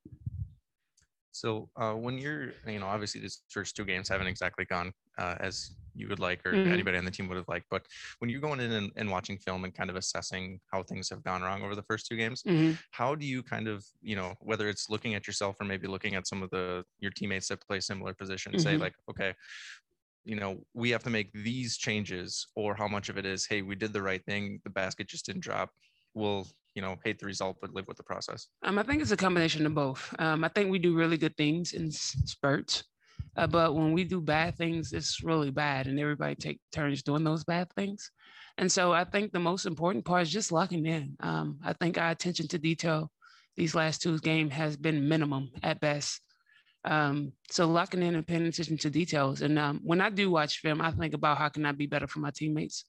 So 1.37 1.70
uh, 1.77 1.94
when 1.94 2.18
you're, 2.18 2.55
you 2.66 2.79
know, 2.81 2.87
obviously 2.87 3.20
these 3.20 3.42
first 3.51 3.77
two 3.77 3.85
games 3.85 4.09
haven't 4.09 4.27
exactly 4.29 4.64
gone 4.64 4.92
uh, 5.18 5.37
as 5.40 5.77
you 5.94 6.09
would 6.09 6.18
like 6.20 6.44
or 6.46 6.61
Mhm. 6.61 6.66
anybody 6.70 6.99
on 6.99 7.05
the 7.07 7.11
team 7.11 7.27
would 7.29 7.38
have 7.38 7.49
liked. 7.49 7.66
But 7.70 7.87
when 8.18 8.29
you're 8.31 8.40
going 8.40 8.61
in 8.61 8.70
and, 8.72 8.92
and 8.96 9.11
watching 9.11 9.38
film 9.38 9.64
and 9.64 9.75
kind 9.75 9.88
of 9.88 9.96
assessing 9.96 10.61
how 10.70 10.83
things 10.83 11.09
have 11.09 11.22
gone 11.22 11.42
wrong 11.42 11.62
over 11.62 11.75
the 11.75 11.83
first 11.83 12.07
two 12.07 12.16
games, 12.16 12.44
Mhm. 12.44 12.79
how 12.90 13.14
do 13.14 13.27
you 13.27 13.42
kind 13.42 13.66
of, 13.66 13.87
you 14.03 14.14
know, 14.16 14.35
whether 14.40 14.68
it's 14.68 14.90
looking 14.90 15.14
at 15.14 15.27
yourself 15.27 15.57
or 15.61 15.64
maybe 15.64 15.87
looking 15.87 16.14
at 16.14 16.27
some 16.27 16.42
of 16.42 16.51
the 16.51 16.85
your 16.99 17.11
teammates 17.11 17.49
that 17.49 17.62
play 17.66 17.81
similar 17.81 18.12
positions, 18.14 18.62
say 18.62 18.77
Mhm. 18.77 18.79
like, 18.79 18.94
okay, 19.11 19.35
you 20.25 20.37
know, 20.37 20.64
we 20.75 20.90
have 20.90 21.05
to 21.05 21.11
make 21.11 21.33
these 21.33 21.77
changes, 21.77 22.49
or 22.57 22.75
how 22.75 22.88
much 22.88 23.09
of 23.09 23.16
it 23.18 23.25
is, 23.27 23.46
hey, 23.46 23.62
we 23.62 23.77
did 23.77 23.92
the 23.92 24.03
right 24.03 24.25
thing, 24.25 24.61
the 24.64 24.70
basket 24.70 25.09
just 25.09 25.27
didn't 25.27 25.42
drop. 25.42 25.70
We'll, 26.14 26.49
you 26.76 26.82
know, 26.82 26.96
hate 27.04 27.18
the 27.18 27.26
result, 27.26 27.56
but 27.60 27.74
live 27.74 27.88
with 27.88 27.96
the 27.96 28.02
process. 28.02 28.48
Um, 28.62 28.78
I 28.78 28.82
think 28.82 29.00
it's 29.00 29.10
a 29.10 29.16
combination 29.16 29.64
of 29.64 29.74
both. 29.74 30.14
Um, 30.18 30.44
I 30.44 30.48
think 30.48 30.70
we 30.70 30.78
do 30.78 30.94
really 30.94 31.16
good 31.16 31.36
things 31.36 31.72
in 31.72 31.90
spurts, 31.90 32.84
uh, 33.36 33.46
but 33.46 33.74
when 33.74 33.92
we 33.92 34.04
do 34.04 34.20
bad 34.20 34.56
things, 34.56 34.92
it's 34.92 35.22
really 35.24 35.50
bad, 35.50 35.86
and 35.86 35.98
everybody 35.98 36.34
take 36.34 36.60
turns 36.70 37.02
doing 37.02 37.24
those 37.24 37.44
bad 37.44 37.72
things. 37.72 38.10
And 38.58 38.70
so 38.70 38.92
I 38.92 39.04
think 39.04 39.32
the 39.32 39.40
most 39.40 39.66
important 39.66 40.04
part 40.04 40.22
is 40.22 40.30
just 40.30 40.52
locking 40.52 40.86
in. 40.86 41.16
Um, 41.20 41.58
I 41.64 41.72
think 41.72 41.98
our 41.98 42.10
attention 42.10 42.46
to 42.48 42.58
detail 42.58 43.10
these 43.56 43.74
last 43.74 44.02
two 44.02 44.18
games 44.18 44.52
has 44.52 44.76
been 44.76 45.08
minimum 45.08 45.50
at 45.62 45.80
best. 45.80 46.20
Um, 46.84 47.32
so 47.50 47.66
locking 47.66 48.02
in 48.02 48.14
and 48.14 48.26
paying 48.26 48.46
attention 48.46 48.76
to 48.78 48.90
details. 48.90 49.40
And 49.42 49.58
um, 49.58 49.80
when 49.82 50.00
I 50.00 50.10
do 50.10 50.30
watch 50.30 50.58
film, 50.58 50.80
I 50.80 50.90
think 50.92 51.14
about 51.14 51.38
how 51.38 51.48
can 51.48 51.66
I 51.66 51.72
be 51.72 51.86
better 51.86 52.06
for 52.06 52.20
my 52.20 52.30
teammates. 52.30 52.84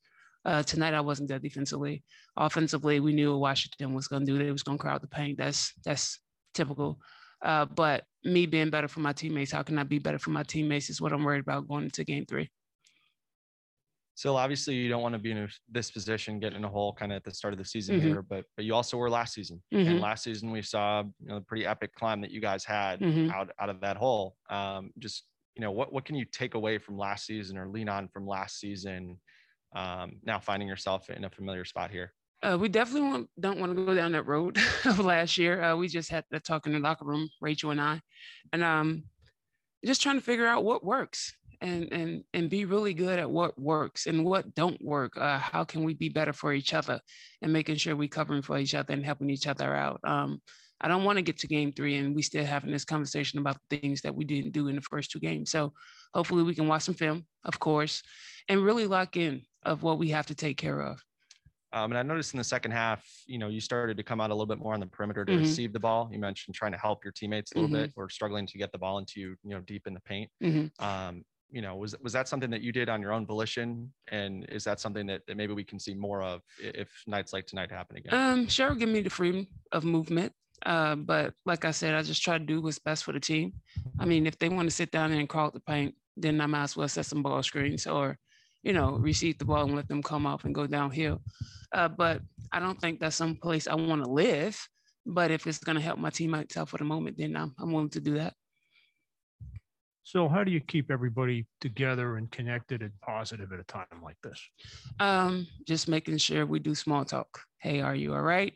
Uh, 0.48 0.64
tonight 0.64 0.96
I 0.96 1.02
wasn't 1.02 1.30
there 1.30 1.40
defensively. 1.40 2.06
Offensively, 2.38 3.02
we 3.02 3.14
knew 3.14 3.32
what 3.34 3.42
Washington 3.42 3.94
was 3.94 4.08
going 4.08 4.26
to 4.26 4.32
do. 4.32 4.40
They 4.40 4.52
was 4.52 4.64
going 4.64 4.80
to 4.80 4.82
crowd 4.82 5.02
the 5.04 5.10
paint. 5.10 5.38
That's 5.38 5.74
that's 5.84 6.20
typical. 6.56 7.02
Uh, 7.44 7.66
but 7.66 8.06
me 8.24 8.48
being 8.48 8.72
better 8.72 8.88
for 8.88 9.02
my 9.02 9.14
teammates, 9.14 9.52
how 9.52 9.64
can 9.64 9.78
I 9.80 9.84
be 9.84 10.00
better 10.00 10.20
for 10.20 10.32
my 10.32 10.44
teammates 10.44 10.90
is 10.90 11.02
what 11.02 11.14
I'm 11.14 11.24
worried 11.26 11.42
about 11.42 11.68
going 11.68 11.86
into 11.86 12.06
game 12.06 12.26
three. 12.26 12.50
So 14.16 14.36
obviously 14.36 14.76
you 14.76 14.90
don't 14.90 15.04
want 15.04 15.14
to 15.14 15.20
be 15.20 15.32
in 15.32 15.38
a- 15.38 15.50
this 15.68 15.92
position, 15.92 16.40
getting 16.40 16.58
in 16.58 16.64
a 16.66 16.70
hole 16.70 16.94
kind 16.94 17.12
of 17.12 17.18
at 17.18 17.24
the 17.24 17.32
start 17.32 17.54
of 17.54 17.60
the 17.60 17.66
season 17.66 17.96
Mhm. 17.96 18.00
here, 18.00 18.22
but 18.24 18.46
but 18.56 18.66
you 18.66 18.74
also 18.74 18.98
were 18.98 19.10
last 19.10 19.34
season. 19.34 19.64
And 19.86 20.00
Mhm. 20.00 20.00
last 20.00 20.24
season 20.24 20.52
we 20.52 20.62
saw 20.64 21.04
you 21.04 21.28
know 21.28 21.36
the 21.40 21.46
pretty 21.46 21.66
epic 21.68 21.94
climb 21.94 22.22
that 22.22 22.32
you 22.32 22.42
guys 22.42 22.66
had 22.66 23.02
Mhm. 23.02 23.36
out 23.36 23.52
out 23.60 23.70
of 23.70 23.82
that 23.82 23.98
hole. 23.98 24.38
Um, 24.50 24.92
just 24.98 25.28
you 25.56 25.62
know 25.62 25.72
what 25.72 25.94
what 25.94 26.06
can 26.06 26.16
you 26.16 26.26
take 26.26 26.56
away 26.56 26.80
from 26.80 26.98
last 26.98 27.26
season 27.28 27.58
or 27.58 27.70
lean 27.70 27.90
on 27.90 28.10
from 28.10 28.26
last 28.26 28.60
season? 28.60 29.22
Um, 29.74 30.18
now 30.24 30.40
finding 30.40 30.68
yourself 30.68 31.10
in 31.10 31.26
a 31.26 31.30
familiar 31.30 31.66
spot 31.66 31.92
here. 31.92 32.14
Uh, 32.44 32.58
we 32.60 32.70
definitely 32.70 33.10
want, 33.10 33.30
don't 33.40 33.60
want 33.60 33.76
to 33.76 33.86
go 33.86 33.96
down 33.96 34.12
that 34.12 34.28
road 34.28 34.58
of 34.86 35.00
last 35.00 35.38
year. 35.38 35.62
Uh, 35.62 35.76
we 35.76 35.88
just 35.88 36.10
had 36.10 36.24
that 36.32 36.44
talk 36.44 36.68
in 36.68 36.74
the 36.74 36.80
locker 36.80 37.06
room, 37.06 37.30
Rachel 37.42 37.72
and 37.72 37.82
I, 37.82 38.00
and 38.54 38.64
um, 38.64 39.04
just 39.84 40.02
trying 40.02 40.18
to 40.18 40.24
figure 40.24 40.46
out 40.46 40.64
what 40.64 40.84
works 40.84 41.34
and 41.62 41.92
and 41.92 42.24
and 42.34 42.50
be 42.50 42.66
really 42.66 42.94
good 42.94 43.18
at 43.18 43.30
what 43.30 43.60
works 43.60 44.06
and 44.06 44.24
what 44.24 44.54
don't 44.54 44.80
work. 44.84 45.18
Uh, 45.18 45.40
how 45.40 45.64
can 45.64 45.84
we 45.84 45.94
be 45.94 46.10
better 46.10 46.34
for 46.34 46.54
each 46.54 46.74
other 46.74 47.00
and 47.42 47.52
making 47.52 47.76
sure 47.76 47.96
we're 47.96 48.08
covering 48.08 48.42
for 48.42 48.58
each 48.58 48.76
other 48.76 48.94
and 48.94 49.06
helping 49.06 49.30
each 49.30 49.48
other 49.48 49.74
out. 49.76 50.00
Um, 50.04 50.42
I 50.80 50.88
don't 50.88 51.04
want 51.04 51.18
to 51.18 51.24
get 51.24 51.40
to 51.40 51.48
game 51.48 51.72
three 51.72 51.98
and 51.98 52.16
we 52.16 52.22
still 52.22 52.46
having 52.46 52.72
this 52.72 52.86
conversation 52.86 53.40
about 53.40 53.58
the 53.70 53.78
things 53.78 54.02
that 54.02 54.14
we 54.14 54.26
didn't 54.26 54.52
do 54.52 54.68
in 54.68 54.76
the 54.76 54.82
first 54.82 55.10
two 55.10 55.20
games. 55.20 55.50
So 55.50 55.74
hopefully 56.14 56.44
we 56.44 56.54
can 56.54 56.68
watch 56.68 56.84
some 56.84 56.94
film, 56.94 57.26
of 57.44 57.60
course, 57.60 58.04
and 58.48 58.64
really 58.64 58.86
lock 58.86 59.18
in 59.18 59.42
of 59.68 59.84
what 59.84 60.00
we 60.00 60.10
have 60.10 60.26
to 60.28 60.36
take 60.36 60.58
care 60.58 60.82
of. 60.82 61.04
Um, 61.74 61.92
and 61.92 61.98
I 62.00 62.02
noticed 62.04 62.34
in 62.34 62.38
the 62.38 62.44
second 62.46 62.72
half, 62.72 63.06
you 63.28 63.38
know, 63.38 63.50
you 63.50 63.60
started 63.60 63.98
to 63.98 64.04
come 64.04 64.22
out 64.22 64.32
a 64.32 64.34
little 64.34 64.46
bit 64.48 64.58
more 64.58 64.74
on 64.74 64.80
the 64.80 64.88
perimeter 64.88 65.26
to 65.26 65.32
Mhm. 65.34 65.38
receive 65.40 65.74
the 65.74 65.80
ball. 65.80 66.10
You 66.12 66.18
mentioned 66.18 66.56
trying 66.56 66.72
to 66.72 66.78
help 66.78 67.04
your 67.04 67.12
teammates 67.12 67.52
a 67.52 67.56
little 67.56 67.70
Mhm. 67.70 67.82
bit 67.82 67.94
or 67.98 68.10
struggling 68.10 68.48
to 68.48 68.58
get 68.58 68.72
the 68.72 68.78
ball 68.78 68.98
into 69.00 69.20
you, 69.20 69.36
you 69.44 69.50
know, 69.50 69.60
deep 69.60 69.86
in 69.86 69.94
the 69.94 70.00
paint. 70.00 70.32
Mhm. 70.42 70.72
Um, 70.82 71.26
you 71.50 71.62
know, 71.62 71.76
was 71.76 71.96
was 72.00 72.14
that 72.14 72.28
something 72.30 72.50
that 72.52 72.62
you 72.62 72.72
did 72.72 72.88
on 72.90 73.02
your 73.02 73.12
own 73.12 73.26
volition? 73.26 73.94
And 74.08 74.46
is 74.50 74.64
that 74.64 74.80
something 74.80 75.06
that, 75.08 75.22
that 75.28 75.36
maybe 75.36 75.54
we 75.54 75.64
can 75.66 75.80
see 75.80 75.94
more 75.94 76.22
of 76.22 76.42
if 76.60 76.90
nights 77.06 77.34
like 77.34 77.46
tonight 77.48 77.70
happen 77.70 77.98
again? 77.98 78.14
Um, 78.14 78.48
Cheryl 78.48 78.80
give 78.80 78.90
me 78.90 79.02
the 79.02 79.10
freedom 79.10 79.48
of 79.74 79.84
movement. 79.84 80.34
Uh, 80.66 80.96
but 80.96 81.36
like 81.46 81.66
I 81.66 81.72
said, 81.72 81.94
I 81.94 82.02
just 82.02 82.24
try 82.24 82.38
to 82.38 82.46
do 82.46 82.62
what's 82.62 82.80
best 82.80 83.04
for 83.04 83.12
the 83.12 83.20
team. 83.20 83.54
I 84.00 84.06
mean, 84.06 84.26
if 84.26 84.38
they 84.40 84.50
want 84.50 84.70
to 84.70 84.76
sit 84.76 84.92
down 84.92 85.12
there 85.12 85.20
and 85.20 85.30
crawl 85.30 85.52
the 85.52 85.60
paint, 85.60 85.96
then 86.16 86.40
I 86.42 86.46
might 86.48 86.64
as 86.64 86.76
well 86.78 86.88
set 86.88 87.06
some 87.06 87.22
ball 87.24 87.44
screens 87.44 87.86
or, 87.86 88.18
you 88.68 88.74
know, 88.74 88.98
receive 88.98 89.38
the 89.38 89.46
ball 89.46 89.64
and 89.64 89.76
let 89.78 89.88
them 89.88 90.04
come 90.04 90.26
off 90.26 90.44
and 90.44 90.54
go 90.54 90.68
downhill. 90.68 91.22
Uh, 91.72 91.88
but 91.88 92.22
I 92.52 92.60
don't 92.60 92.80
think 92.82 93.00
that's 93.00 93.16
some 93.16 93.38
place 93.38 93.66
I 93.66 93.76
want 93.76 94.04
to 94.04 94.10
live. 94.10 94.60
But 95.06 95.32
if 95.32 95.48
it's 95.48 95.60
going 95.60 95.78
to 95.78 95.82
help 95.82 96.00
my 96.00 96.10
teammates 96.10 96.58
out 96.58 96.68
for 96.68 96.78
the 96.78 96.84
moment, 96.84 97.18
then 97.18 97.38
I'm, 97.38 97.56
I'm 97.58 97.72
willing 97.72 97.90
to 97.92 98.02
do 98.02 98.16
that. 98.16 98.34
So 100.04 100.28
how 100.28 100.44
do 100.44 100.52
you 100.52 100.60
keep 100.60 100.92
everybody 100.92 101.48
together 101.62 102.18
and 102.18 102.30
connected 102.30 102.82
and 102.82 102.92
positive 103.02 103.54
at 103.54 103.62
a 103.62 103.64
time 103.64 104.02
like 104.04 104.18
this? 104.22 104.42
Um, 105.00 105.48
just 105.66 105.88
making 105.88 106.18
sure 106.18 106.46
we 106.46 106.60
do 106.60 106.76
small 106.76 107.06
talk. 107.06 107.40
Hey, 107.60 107.80
are 107.80 107.96
you 107.96 108.14
all 108.16 108.22
right? 108.22 108.54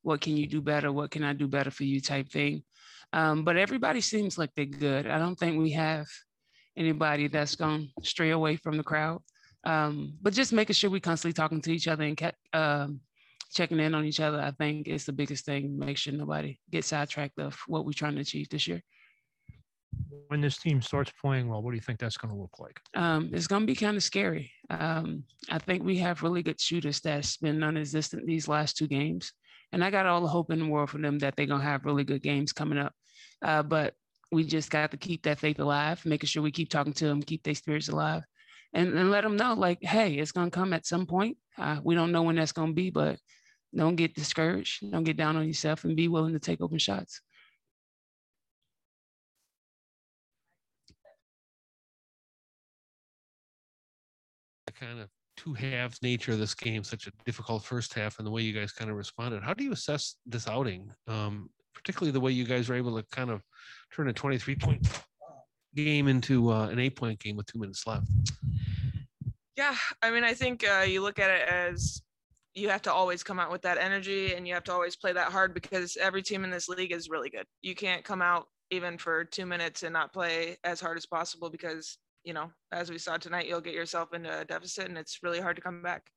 What 0.00 0.22
can 0.22 0.38
you 0.38 0.46
do 0.46 0.62
better? 0.62 0.90
What 0.90 1.10
can 1.10 1.22
I 1.22 1.34
do 1.34 1.46
better 1.46 1.70
for 1.70 1.84
you? 1.84 2.00
Type 2.00 2.30
thing. 2.30 2.62
Um, 3.12 3.44
but 3.44 3.58
everybody 3.58 4.00
seems 4.00 4.38
like 4.38 4.52
they're 4.56 4.64
good. 4.64 5.06
I 5.06 5.18
don't 5.18 5.38
think 5.38 5.58
we 5.58 5.72
have 5.72 6.06
anybody 6.78 7.28
that's 7.28 7.56
going 7.56 7.90
to 7.98 8.08
stray 8.08 8.30
away 8.30 8.56
from 8.56 8.78
the 8.78 8.82
crowd. 8.82 9.20
Um, 9.64 10.14
but 10.22 10.32
just 10.32 10.52
making 10.52 10.74
sure 10.74 10.90
we're 10.90 11.00
constantly 11.00 11.34
talking 11.34 11.60
to 11.62 11.72
each 11.72 11.88
other 11.88 12.04
and 12.04 12.16
kept, 12.16 12.38
um, 12.52 13.00
checking 13.52 13.80
in 13.80 13.94
on 13.94 14.04
each 14.04 14.20
other, 14.20 14.40
I 14.40 14.52
think 14.52 14.88
is 14.88 15.04
the 15.04 15.12
biggest 15.12 15.44
thing. 15.44 15.78
Make 15.78 15.96
sure 15.96 16.12
nobody 16.12 16.58
gets 16.70 16.88
sidetracked 16.88 17.38
of 17.38 17.58
what 17.66 17.84
we're 17.84 17.92
trying 17.92 18.14
to 18.14 18.20
achieve 18.20 18.48
this 18.48 18.66
year. 18.66 18.82
When 20.28 20.40
this 20.40 20.56
team 20.56 20.80
starts 20.80 21.12
playing 21.20 21.48
well, 21.48 21.60
what 21.60 21.72
do 21.72 21.76
you 21.76 21.82
think 21.82 21.98
that's 21.98 22.16
going 22.16 22.32
to 22.32 22.40
look 22.40 22.58
like? 22.60 22.80
Um, 22.94 23.30
it's 23.32 23.48
going 23.48 23.62
to 23.62 23.66
be 23.66 23.74
kind 23.74 23.96
of 23.96 24.04
scary. 24.04 24.52
Um, 24.70 25.24
I 25.48 25.58
think 25.58 25.82
we 25.82 25.98
have 25.98 26.22
really 26.22 26.42
good 26.42 26.60
shooters 26.60 27.00
that's 27.00 27.36
been 27.36 27.58
non-existent 27.58 28.26
these 28.26 28.46
last 28.46 28.76
two 28.76 28.86
games, 28.86 29.32
and 29.72 29.84
I 29.84 29.90
got 29.90 30.06
all 30.06 30.20
the 30.20 30.28
hope 30.28 30.52
in 30.52 30.60
the 30.60 30.66
world 30.66 30.90
for 30.90 30.98
them 30.98 31.18
that 31.18 31.34
they're 31.34 31.46
going 31.46 31.60
to 31.60 31.66
have 31.66 31.84
really 31.84 32.04
good 32.04 32.22
games 32.22 32.52
coming 32.52 32.78
up. 32.78 32.94
Uh, 33.42 33.64
but 33.64 33.94
we 34.30 34.44
just 34.44 34.70
got 34.70 34.92
to 34.92 34.96
keep 34.96 35.24
that 35.24 35.40
faith 35.40 35.58
alive, 35.58 36.04
making 36.06 36.28
sure 36.28 36.42
we 36.42 36.52
keep 36.52 36.68
talking 36.68 36.92
to 36.92 37.06
them, 37.06 37.20
keep 37.20 37.42
their 37.42 37.54
spirits 37.54 37.88
alive, 37.88 38.22
and, 38.72 38.96
and 38.96 39.10
let 39.10 39.22
them 39.22 39.36
know, 39.36 39.54
like, 39.54 39.82
hey, 39.82 40.14
it's 40.14 40.32
to 40.50 40.56
come 40.56 40.72
at 40.72 40.86
some 40.86 41.06
point. 41.06 41.36
Uh, 41.58 41.80
we 41.82 41.94
don't 41.94 42.12
know 42.12 42.22
when 42.22 42.36
that's 42.36 42.52
to 42.68 42.74
be, 42.74 42.90
but 42.90 43.18
don't 43.74 43.96
get 43.96 44.14
discouraged. 44.14 44.90
Don't 44.90 45.04
get 45.04 45.16
down 45.16 45.36
on 45.36 45.46
yourself 45.46 45.84
and 45.84 45.96
be 45.96 46.08
willing 46.08 46.32
to 46.32 46.38
take 46.38 46.60
open 46.60 46.78
shots. 46.78 47.20
The 54.66 54.72
kind 54.72 55.00
of 55.00 55.08
two 55.36 55.54
halves 55.54 56.02
nature 56.02 56.32
of 56.32 56.38
this 56.38 56.54
game, 56.54 56.84
such 56.84 57.06
a 57.06 57.12
difficult 57.24 57.64
first 57.64 57.94
half, 57.94 58.18
and 58.18 58.26
the 58.26 58.30
way 58.30 58.42
you 58.42 58.52
guys 58.52 58.72
kind 58.72 58.90
of 58.90 58.96
responded. 58.96 59.42
How 59.42 59.54
do 59.54 59.64
you 59.64 59.72
assess 59.72 60.16
this 60.26 60.46
outing, 60.46 60.90
um, 61.08 61.48
particularly 61.74 62.12
the 62.12 62.20
way 62.20 62.32
you 62.32 62.44
guys 62.44 62.68
were 62.68 62.74
able 62.76 62.96
to 63.00 63.06
kind 63.10 63.30
of 63.30 63.42
turn 63.92 64.08
a 64.08 64.12
23 64.12 64.56
point 64.56 64.86
game 65.74 66.08
into 66.08 66.52
uh, 66.52 66.68
an 66.68 66.78
eight 66.78 66.96
point 66.96 67.18
game 67.20 67.36
with 67.36 67.46
two 67.46 67.58
minutes 67.58 67.86
left? 67.86 68.06
Yeah, 69.56 69.74
I 70.02 70.10
mean, 70.10 70.24
I 70.24 70.34
think 70.34 70.64
uh, 70.66 70.82
you 70.82 71.02
look 71.02 71.18
at 71.18 71.30
it 71.30 71.48
as 71.48 72.02
you 72.54 72.68
have 72.68 72.82
to 72.82 72.92
always 72.92 73.22
come 73.22 73.38
out 73.38 73.50
with 73.50 73.62
that 73.62 73.78
energy 73.78 74.34
and 74.34 74.46
you 74.46 74.54
have 74.54 74.64
to 74.64 74.72
always 74.72 74.96
play 74.96 75.12
that 75.12 75.30
hard 75.30 75.54
because 75.54 75.96
every 75.96 76.22
team 76.22 76.44
in 76.44 76.50
this 76.50 76.68
league 76.68 76.92
is 76.92 77.08
really 77.08 77.30
good. 77.30 77.46
You 77.62 77.74
can't 77.74 78.04
come 78.04 78.22
out 78.22 78.46
even 78.70 78.98
for 78.98 79.24
two 79.24 79.46
minutes 79.46 79.82
and 79.82 79.92
not 79.92 80.12
play 80.12 80.56
as 80.64 80.80
hard 80.80 80.96
as 80.96 81.06
possible 81.06 81.50
because, 81.50 81.98
you 82.24 82.32
know, 82.32 82.50
as 82.72 82.90
we 82.90 82.98
saw 82.98 83.16
tonight, 83.16 83.46
you'll 83.46 83.60
get 83.60 83.74
yourself 83.74 84.12
into 84.12 84.40
a 84.40 84.44
deficit 84.44 84.88
and 84.88 84.98
it's 84.98 85.20
really 85.22 85.40
hard 85.40 85.56
to 85.56 85.62
come 85.62 85.82
back. 85.82 86.10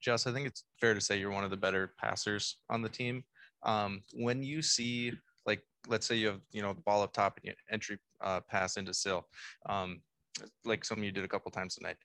Jess, 0.00 0.26
I 0.26 0.32
think 0.32 0.48
it's 0.48 0.64
fair 0.80 0.94
to 0.94 1.00
say 1.00 1.18
you're 1.18 1.30
one 1.30 1.44
of 1.44 1.50
the 1.50 1.56
better 1.56 1.92
passers 1.98 2.56
on 2.68 2.82
the 2.82 2.88
team. 2.88 3.24
Um, 3.62 4.02
when 4.12 4.42
you 4.42 4.60
see, 4.60 5.12
like, 5.46 5.62
let's 5.88 6.06
say 6.06 6.16
you 6.16 6.28
have, 6.28 6.40
you 6.52 6.62
know, 6.62 6.72
the 6.72 6.82
ball 6.82 7.02
up 7.02 7.12
top 7.12 7.36
and 7.36 7.46
you 7.46 7.52
entry 7.70 7.98
uh, 8.20 8.40
pass 8.40 8.76
into 8.76 8.94
Sill, 8.94 9.26
um, 9.68 10.00
like 10.64 10.84
something 10.84 11.04
you 11.04 11.12
did 11.12 11.24
a 11.24 11.28
couple 11.28 11.50
times 11.50 11.74
tonight, 11.74 11.96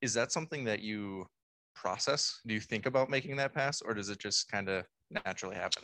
is 0.00 0.14
that 0.14 0.32
something 0.32 0.64
that 0.64 0.80
you 0.80 1.26
process? 1.74 2.40
Do 2.46 2.54
you 2.54 2.60
think 2.60 2.86
about 2.86 3.10
making 3.10 3.36
that 3.36 3.54
pass, 3.54 3.80
or 3.80 3.94
does 3.94 4.08
it 4.08 4.18
just 4.18 4.50
kind 4.50 4.68
of 4.68 4.84
naturally 5.10 5.56
happen? 5.56 5.82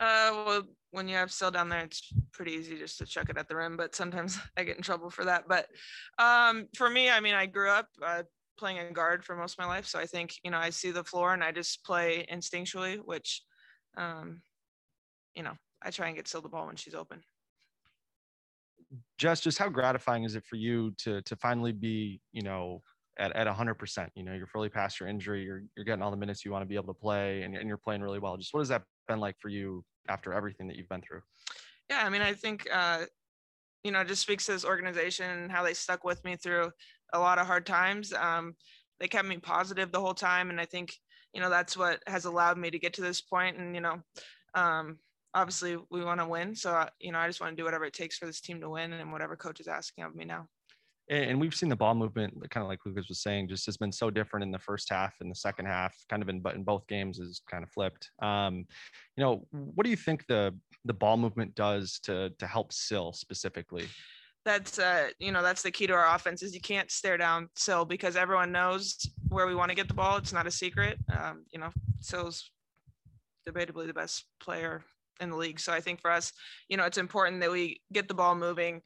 Uh, 0.00 0.30
well, 0.32 0.62
when 0.90 1.08
you 1.08 1.14
have 1.14 1.32
Sill 1.32 1.50
down 1.50 1.68
there, 1.68 1.84
it's 1.84 2.12
pretty 2.32 2.52
easy 2.52 2.76
just 2.76 2.98
to 2.98 3.06
chuck 3.06 3.28
it 3.28 3.38
at 3.38 3.48
the 3.48 3.56
rim, 3.56 3.76
but 3.76 3.94
sometimes 3.94 4.38
I 4.56 4.64
get 4.64 4.76
in 4.76 4.82
trouble 4.82 5.10
for 5.10 5.24
that. 5.24 5.44
But 5.48 5.66
um, 6.18 6.66
for 6.76 6.90
me, 6.90 7.10
I 7.10 7.20
mean, 7.20 7.34
I 7.34 7.46
grew 7.46 7.70
up 7.70 7.88
uh, 8.04 8.22
playing 8.58 8.78
a 8.78 8.90
guard 8.90 9.24
for 9.24 9.36
most 9.36 9.52
of 9.52 9.58
my 9.58 9.66
life, 9.66 9.86
so 9.86 9.98
I 9.98 10.06
think 10.06 10.34
you 10.42 10.50
know 10.50 10.58
I 10.58 10.70
see 10.70 10.90
the 10.90 11.04
floor 11.04 11.34
and 11.34 11.44
I 11.44 11.52
just 11.52 11.84
play 11.84 12.26
instinctually, 12.32 12.98
which, 12.98 13.42
um, 13.96 14.42
you 15.34 15.42
know, 15.42 15.54
I 15.84 15.90
try 15.90 16.08
and 16.08 16.16
get 16.16 16.28
Sill 16.28 16.40
the 16.40 16.48
ball 16.48 16.66
when 16.66 16.76
she's 16.76 16.94
open. 16.94 17.22
Jess, 19.18 19.40
just 19.40 19.58
how 19.58 19.68
gratifying 19.68 20.24
is 20.24 20.34
it 20.34 20.44
for 20.44 20.56
you 20.56 20.92
to 20.98 21.20
to 21.22 21.36
finally 21.36 21.72
be, 21.72 22.20
you 22.32 22.42
know, 22.42 22.82
at, 23.18 23.34
at 23.36 23.46
100%. 23.46 24.08
You 24.14 24.24
know, 24.24 24.34
you're 24.34 24.46
fully 24.46 24.68
past 24.68 25.00
your 25.00 25.08
injury, 25.08 25.42
you're, 25.42 25.62
you're 25.76 25.84
getting 25.84 26.02
all 26.02 26.10
the 26.10 26.16
minutes 26.16 26.44
you 26.44 26.50
want 26.50 26.62
to 26.62 26.66
be 26.66 26.76
able 26.76 26.92
to 26.92 27.00
play, 27.00 27.42
and, 27.42 27.56
and 27.56 27.68
you're 27.68 27.76
playing 27.76 28.02
really 28.02 28.18
well. 28.18 28.36
Just 28.36 28.52
what 28.52 28.60
has 28.60 28.68
that 28.68 28.82
been 29.08 29.20
like 29.20 29.36
for 29.38 29.48
you 29.48 29.84
after 30.08 30.32
everything 30.32 30.66
that 30.68 30.76
you've 30.76 30.88
been 30.88 31.02
through? 31.02 31.22
Yeah, 31.90 32.02
I 32.04 32.08
mean, 32.08 32.22
I 32.22 32.32
think, 32.32 32.66
uh, 32.72 33.04
you 33.82 33.92
know, 33.92 34.04
just 34.04 34.22
speaks 34.22 34.46
to 34.46 34.52
this 34.52 34.64
organization 34.64 35.30
and 35.30 35.52
how 35.52 35.62
they 35.62 35.74
stuck 35.74 36.04
with 36.04 36.24
me 36.24 36.36
through 36.36 36.70
a 37.12 37.18
lot 37.18 37.38
of 37.38 37.46
hard 37.46 37.66
times. 37.66 38.12
Um, 38.12 38.54
they 39.00 39.08
kept 39.08 39.28
me 39.28 39.36
positive 39.38 39.92
the 39.92 40.00
whole 40.00 40.14
time. 40.14 40.50
And 40.50 40.60
I 40.60 40.64
think, 40.64 40.94
you 41.32 41.40
know, 41.40 41.50
that's 41.50 41.76
what 41.76 42.02
has 42.06 42.24
allowed 42.24 42.58
me 42.58 42.70
to 42.70 42.78
get 42.78 42.94
to 42.94 43.02
this 43.02 43.20
point. 43.20 43.58
And, 43.58 43.74
you 43.74 43.80
know, 43.80 44.00
um, 44.54 44.98
obviously 45.34 45.76
we 45.90 46.04
want 46.04 46.20
to 46.20 46.26
win. 46.26 46.54
So, 46.54 46.88
you 47.00 47.12
know, 47.12 47.18
I 47.18 47.26
just 47.26 47.40
want 47.40 47.52
to 47.52 47.60
do 47.60 47.64
whatever 47.64 47.84
it 47.84 47.92
takes 47.92 48.16
for 48.16 48.26
this 48.26 48.40
team 48.40 48.60
to 48.60 48.70
win 48.70 48.92
and 48.92 49.12
whatever 49.12 49.36
coach 49.36 49.60
is 49.60 49.68
asking 49.68 50.04
of 50.04 50.14
me 50.14 50.24
now. 50.24 50.46
And 51.10 51.38
we've 51.38 51.54
seen 51.54 51.68
the 51.68 51.76
ball 51.76 51.94
movement 51.94 52.32
kind 52.48 52.62
of 52.62 52.68
like 52.68 52.78
lucas 52.86 53.10
was 53.10 53.20
saying 53.20 53.48
just 53.48 53.66
has 53.66 53.76
been 53.76 53.92
so 53.92 54.10
different 54.10 54.42
in 54.42 54.50
the 54.50 54.58
first 54.58 54.88
half 54.88 55.16
and 55.20 55.30
the 55.30 55.34
second 55.34 55.66
half 55.66 55.94
kind 56.08 56.22
of 56.22 56.30
in 56.30 56.40
but 56.40 56.54
in 56.54 56.62
both 56.64 56.86
games 56.86 57.18
is 57.18 57.42
kind 57.50 57.62
of 57.62 57.70
flipped. 57.70 58.10
Um 58.22 58.64
you 59.16 59.22
know 59.22 59.46
what 59.50 59.84
do 59.84 59.90
you 59.90 59.96
think 59.96 60.24
the 60.28 60.58
the 60.86 60.94
ball 60.94 61.18
movement 61.18 61.54
does 61.54 62.00
to 62.04 62.30
to 62.38 62.46
help 62.46 62.72
sill 62.72 63.12
specifically? 63.12 63.86
That's 64.46 64.78
uh 64.78 65.10
you 65.18 65.30
know 65.30 65.42
that's 65.42 65.60
the 65.60 65.70
key 65.70 65.86
to 65.88 65.92
our 65.92 66.14
offense 66.14 66.42
is 66.42 66.54
you 66.54 66.62
can't 66.62 66.90
stare 66.90 67.18
down 67.18 67.50
sill 67.54 67.84
because 67.84 68.16
everyone 68.16 68.50
knows 68.50 68.96
where 69.28 69.46
we 69.46 69.54
want 69.54 69.68
to 69.68 69.74
get 69.74 69.88
the 69.88 69.94
ball. 69.94 70.16
It's 70.16 70.32
not 70.32 70.46
a 70.46 70.50
secret. 70.50 70.96
Um 71.14 71.44
you 71.52 71.58
know 71.60 71.68
sill's 72.00 72.50
debatably 73.46 73.86
the 73.86 73.92
best 73.92 74.24
player 74.40 74.82
in 75.20 75.30
the 75.30 75.36
league 75.36 75.60
so 75.60 75.72
i 75.72 75.80
think 75.80 76.00
for 76.00 76.10
us 76.10 76.32
you 76.68 76.76
know 76.76 76.84
it's 76.84 76.98
important 76.98 77.40
that 77.40 77.50
we 77.50 77.80
get 77.92 78.08
the 78.08 78.14
ball 78.14 78.34
moving 78.34 78.82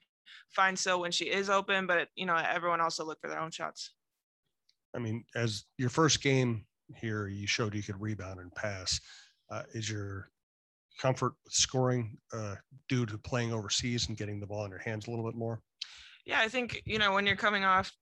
find 0.50 0.78
Sill 0.78 1.00
when 1.00 1.12
she 1.12 1.26
is 1.26 1.50
open, 1.50 1.86
but 1.86 2.08
you 2.14 2.26
know, 2.26 2.36
everyone 2.36 2.80
also 2.80 3.04
look 3.04 3.20
for 3.20 3.28
their 3.28 3.40
own 3.40 3.50
shots. 3.50 3.92
I 4.94 4.98
mean, 4.98 5.24
as 5.34 5.64
your 5.76 5.90
first 5.90 6.22
game 6.22 6.64
here, 6.96 7.28
you 7.28 7.46
showed 7.46 7.74
you 7.74 7.82
could 7.82 8.00
rebound 8.00 8.40
and 8.40 8.54
pass. 8.54 9.00
Uh, 9.50 9.62
is 9.74 9.88
your 9.88 10.30
comfort 11.00 11.34
with 11.44 11.52
scoring 11.52 12.16
uh, 12.32 12.56
due 12.88 13.06
to 13.06 13.18
playing 13.18 13.52
overseas 13.52 14.08
and 14.08 14.16
getting 14.16 14.40
the 14.40 14.46
ball 14.46 14.64
in 14.64 14.70
your 14.70 14.80
hands 14.80 15.06
a 15.06 15.10
little 15.10 15.24
bit 15.24 15.36
more? 15.36 15.60
Yeah, 16.24 16.40
I 16.40 16.48
think 16.48 16.82
you 16.84 16.98
know 16.98 17.12
when 17.12 17.26
you're 17.26 17.36
coming 17.36 17.64
off 17.64 17.92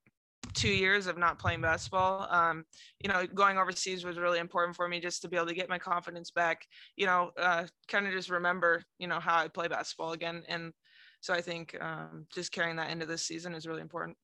two 0.53 0.69
years 0.69 1.07
of 1.07 1.17
not 1.17 1.37
playing 1.37 1.61
basketball 1.61 2.27
um, 2.31 2.63
you 3.03 3.09
know 3.09 3.25
going 3.27 3.57
overseas 3.57 4.03
was 4.03 4.17
really 4.17 4.39
important 4.39 4.75
for 4.75 4.87
me 4.87 4.99
just 4.99 5.21
to 5.21 5.27
be 5.27 5.35
able 5.35 5.47
to 5.47 5.53
get 5.53 5.69
my 5.69 5.77
confidence 5.77 6.31
back 6.31 6.65
you 6.95 7.05
know 7.05 7.31
uh, 7.37 7.65
kind 7.87 8.07
of 8.07 8.13
just 8.13 8.29
remember 8.29 8.83
you 8.97 9.07
know 9.07 9.19
how 9.19 9.37
i 9.37 9.47
play 9.47 9.67
basketball 9.67 10.13
again 10.13 10.43
and 10.47 10.73
so 11.21 11.33
I 11.33 11.41
think 11.41 11.75
um, 11.81 12.25
just 12.33 12.51
carrying 12.51 12.75
that 12.77 12.91
into 12.91 13.05
this 13.05 13.23
season 13.23 13.53
is 13.53 13.67
really 13.67 13.81
important. 13.81 14.17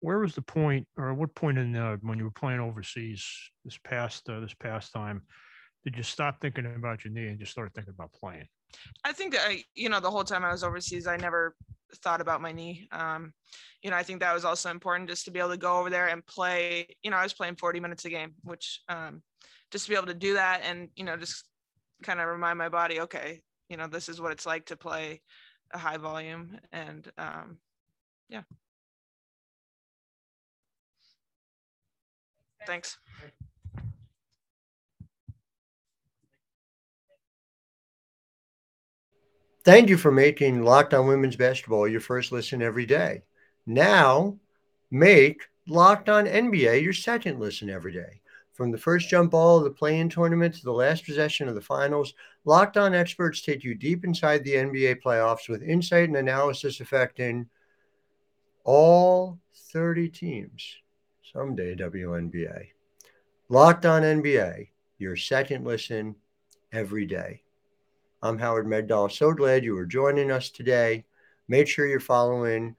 Where 0.00 0.18
was 0.18 0.34
the 0.34 0.42
point, 0.42 0.86
or 0.96 1.14
what 1.14 1.34
point 1.34 1.58
in 1.58 1.74
uh, 1.74 1.96
when 2.02 2.18
you 2.18 2.24
were 2.24 2.30
playing 2.30 2.60
overseas 2.60 3.26
this 3.64 3.78
past 3.84 4.28
uh, 4.28 4.40
this 4.40 4.54
past 4.54 4.92
time, 4.92 5.22
did 5.82 5.96
you 5.96 6.02
stop 6.02 6.40
thinking 6.40 6.66
about 6.66 7.04
your 7.04 7.12
knee 7.12 7.28
and 7.28 7.38
just 7.38 7.52
start 7.52 7.72
thinking 7.74 7.94
about 7.94 8.12
playing? 8.12 8.46
I 9.04 9.12
think 9.12 9.36
I, 9.38 9.64
you 9.74 9.88
know, 9.88 10.00
the 10.00 10.10
whole 10.10 10.24
time 10.24 10.44
I 10.44 10.52
was 10.52 10.64
overseas, 10.64 11.06
I 11.06 11.16
never 11.16 11.54
thought 11.96 12.20
about 12.20 12.40
my 12.40 12.52
knee. 12.52 12.88
Um, 12.92 13.32
you 13.82 13.90
know, 13.90 13.96
I 13.96 14.02
think 14.02 14.20
that 14.20 14.34
was 14.34 14.44
also 14.44 14.70
important 14.70 15.10
just 15.10 15.24
to 15.26 15.30
be 15.30 15.38
able 15.38 15.50
to 15.50 15.56
go 15.56 15.78
over 15.78 15.90
there 15.90 16.08
and 16.08 16.24
play. 16.26 16.86
You 17.02 17.10
know, 17.10 17.16
I 17.16 17.22
was 17.22 17.34
playing 17.34 17.56
40 17.56 17.80
minutes 17.80 18.04
a 18.04 18.10
game, 18.10 18.34
which 18.42 18.80
um, 18.88 19.22
just 19.70 19.84
to 19.84 19.90
be 19.90 19.96
able 19.96 20.06
to 20.06 20.14
do 20.14 20.34
that 20.34 20.62
and 20.64 20.88
you 20.96 21.04
know 21.04 21.16
just 21.16 21.44
kind 22.02 22.20
of 22.20 22.28
remind 22.28 22.58
my 22.58 22.68
body, 22.68 23.00
okay, 23.00 23.40
you 23.68 23.76
know, 23.76 23.86
this 23.86 24.08
is 24.08 24.20
what 24.20 24.32
it's 24.32 24.46
like 24.46 24.66
to 24.66 24.76
play 24.76 25.20
a 25.72 25.78
high 25.78 25.96
volume 25.96 26.58
and 26.72 27.10
um, 27.18 27.58
yeah. 28.28 28.42
Thanks. 32.66 32.98
Thank 39.64 39.88
you 39.88 39.96
for 39.96 40.12
making 40.12 40.62
Locked 40.62 40.92
On 40.92 41.06
Women's 41.06 41.36
Basketball 41.36 41.88
your 41.88 42.02
first 42.02 42.32
listen 42.32 42.60
every 42.60 42.84
day. 42.84 43.22
Now, 43.64 44.36
make 44.90 45.40
Locked 45.66 46.10
On 46.10 46.26
NBA 46.26 46.82
your 46.82 46.92
second 46.92 47.40
listen 47.40 47.70
every 47.70 47.94
day. 47.94 48.20
From 48.52 48.70
the 48.70 48.76
first 48.76 49.08
jump 49.08 49.30
ball 49.30 49.56
of 49.56 49.64
the 49.64 49.70
play-in 49.70 50.10
tournament 50.10 50.54
to 50.56 50.64
the 50.64 50.70
last 50.70 51.06
possession 51.06 51.48
of 51.48 51.54
the 51.54 51.62
finals, 51.62 52.12
Locked 52.44 52.76
On 52.76 52.94
experts 52.94 53.40
take 53.40 53.64
you 53.64 53.74
deep 53.74 54.04
inside 54.04 54.44
the 54.44 54.52
NBA 54.52 54.96
playoffs 55.02 55.48
with 55.48 55.62
insight 55.62 56.08
and 56.08 56.18
analysis 56.18 56.80
affecting 56.80 57.48
all 58.64 59.38
30 59.72 60.10
teams. 60.10 60.76
Someday, 61.32 61.74
WNBA. 61.74 62.66
Locked 63.48 63.86
on 63.86 64.02
NBA, 64.02 64.68
your 64.98 65.16
second 65.16 65.64
listen 65.64 66.16
every 66.70 67.06
day. 67.06 67.43
I'm 68.24 68.38
Howard 68.38 68.66
Megdal. 68.66 69.12
So 69.12 69.34
glad 69.34 69.64
you 69.64 69.74
were 69.74 69.84
joining 69.84 70.30
us 70.30 70.48
today. 70.48 71.04
Make 71.46 71.68
sure 71.68 71.86
you're 71.86 72.00
following 72.00 72.74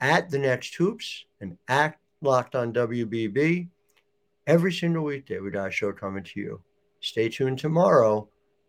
at 0.00 0.28
the 0.28 0.38
next 0.38 0.74
hoops 0.74 1.26
and 1.40 1.56
at 1.68 1.96
Locked 2.22 2.56
on 2.56 2.72
WBB 2.72 3.68
every 4.48 4.72
single 4.72 5.04
weekday. 5.04 5.38
We 5.38 5.52
got 5.52 5.68
a 5.68 5.70
show 5.70 5.92
coming 5.92 6.24
to 6.24 6.40
you. 6.40 6.60
Stay 6.98 7.28
tuned 7.28 7.60
tomorrow. 7.60 8.28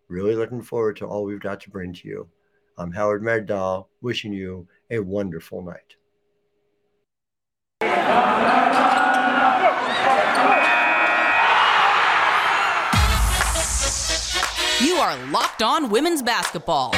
Really 0.09 0.35
looking 0.35 0.61
forward 0.61 0.97
to 0.97 1.07
all 1.07 1.23
we've 1.23 1.39
got 1.39 1.59
to 1.61 1.71
bring 1.71 1.91
to 1.91 2.07
you. 2.07 2.29
I'm 2.77 2.91
Howard 2.91 3.23
Megdal, 3.23 3.87
wishing 4.01 4.31
you 4.31 4.67
a 4.91 4.99
wonderful 4.99 5.63
night. 5.63 5.95
Are 15.11 15.25
Locked 15.27 15.61
On 15.61 15.89
Women's 15.89 16.21
Basketball. 16.21 16.93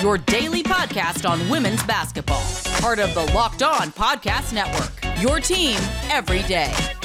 Your 0.00 0.16
daily 0.18 0.62
podcast 0.62 1.28
on 1.28 1.48
women's 1.48 1.82
basketball. 1.84 2.42
Part 2.80 3.00
of 3.00 3.12
the 3.14 3.24
Locked 3.34 3.62
On 3.62 3.90
Podcast 3.90 4.52
Network. 4.52 4.92
Your 5.20 5.40
team 5.40 5.78
every 6.08 6.42
day. 6.42 6.95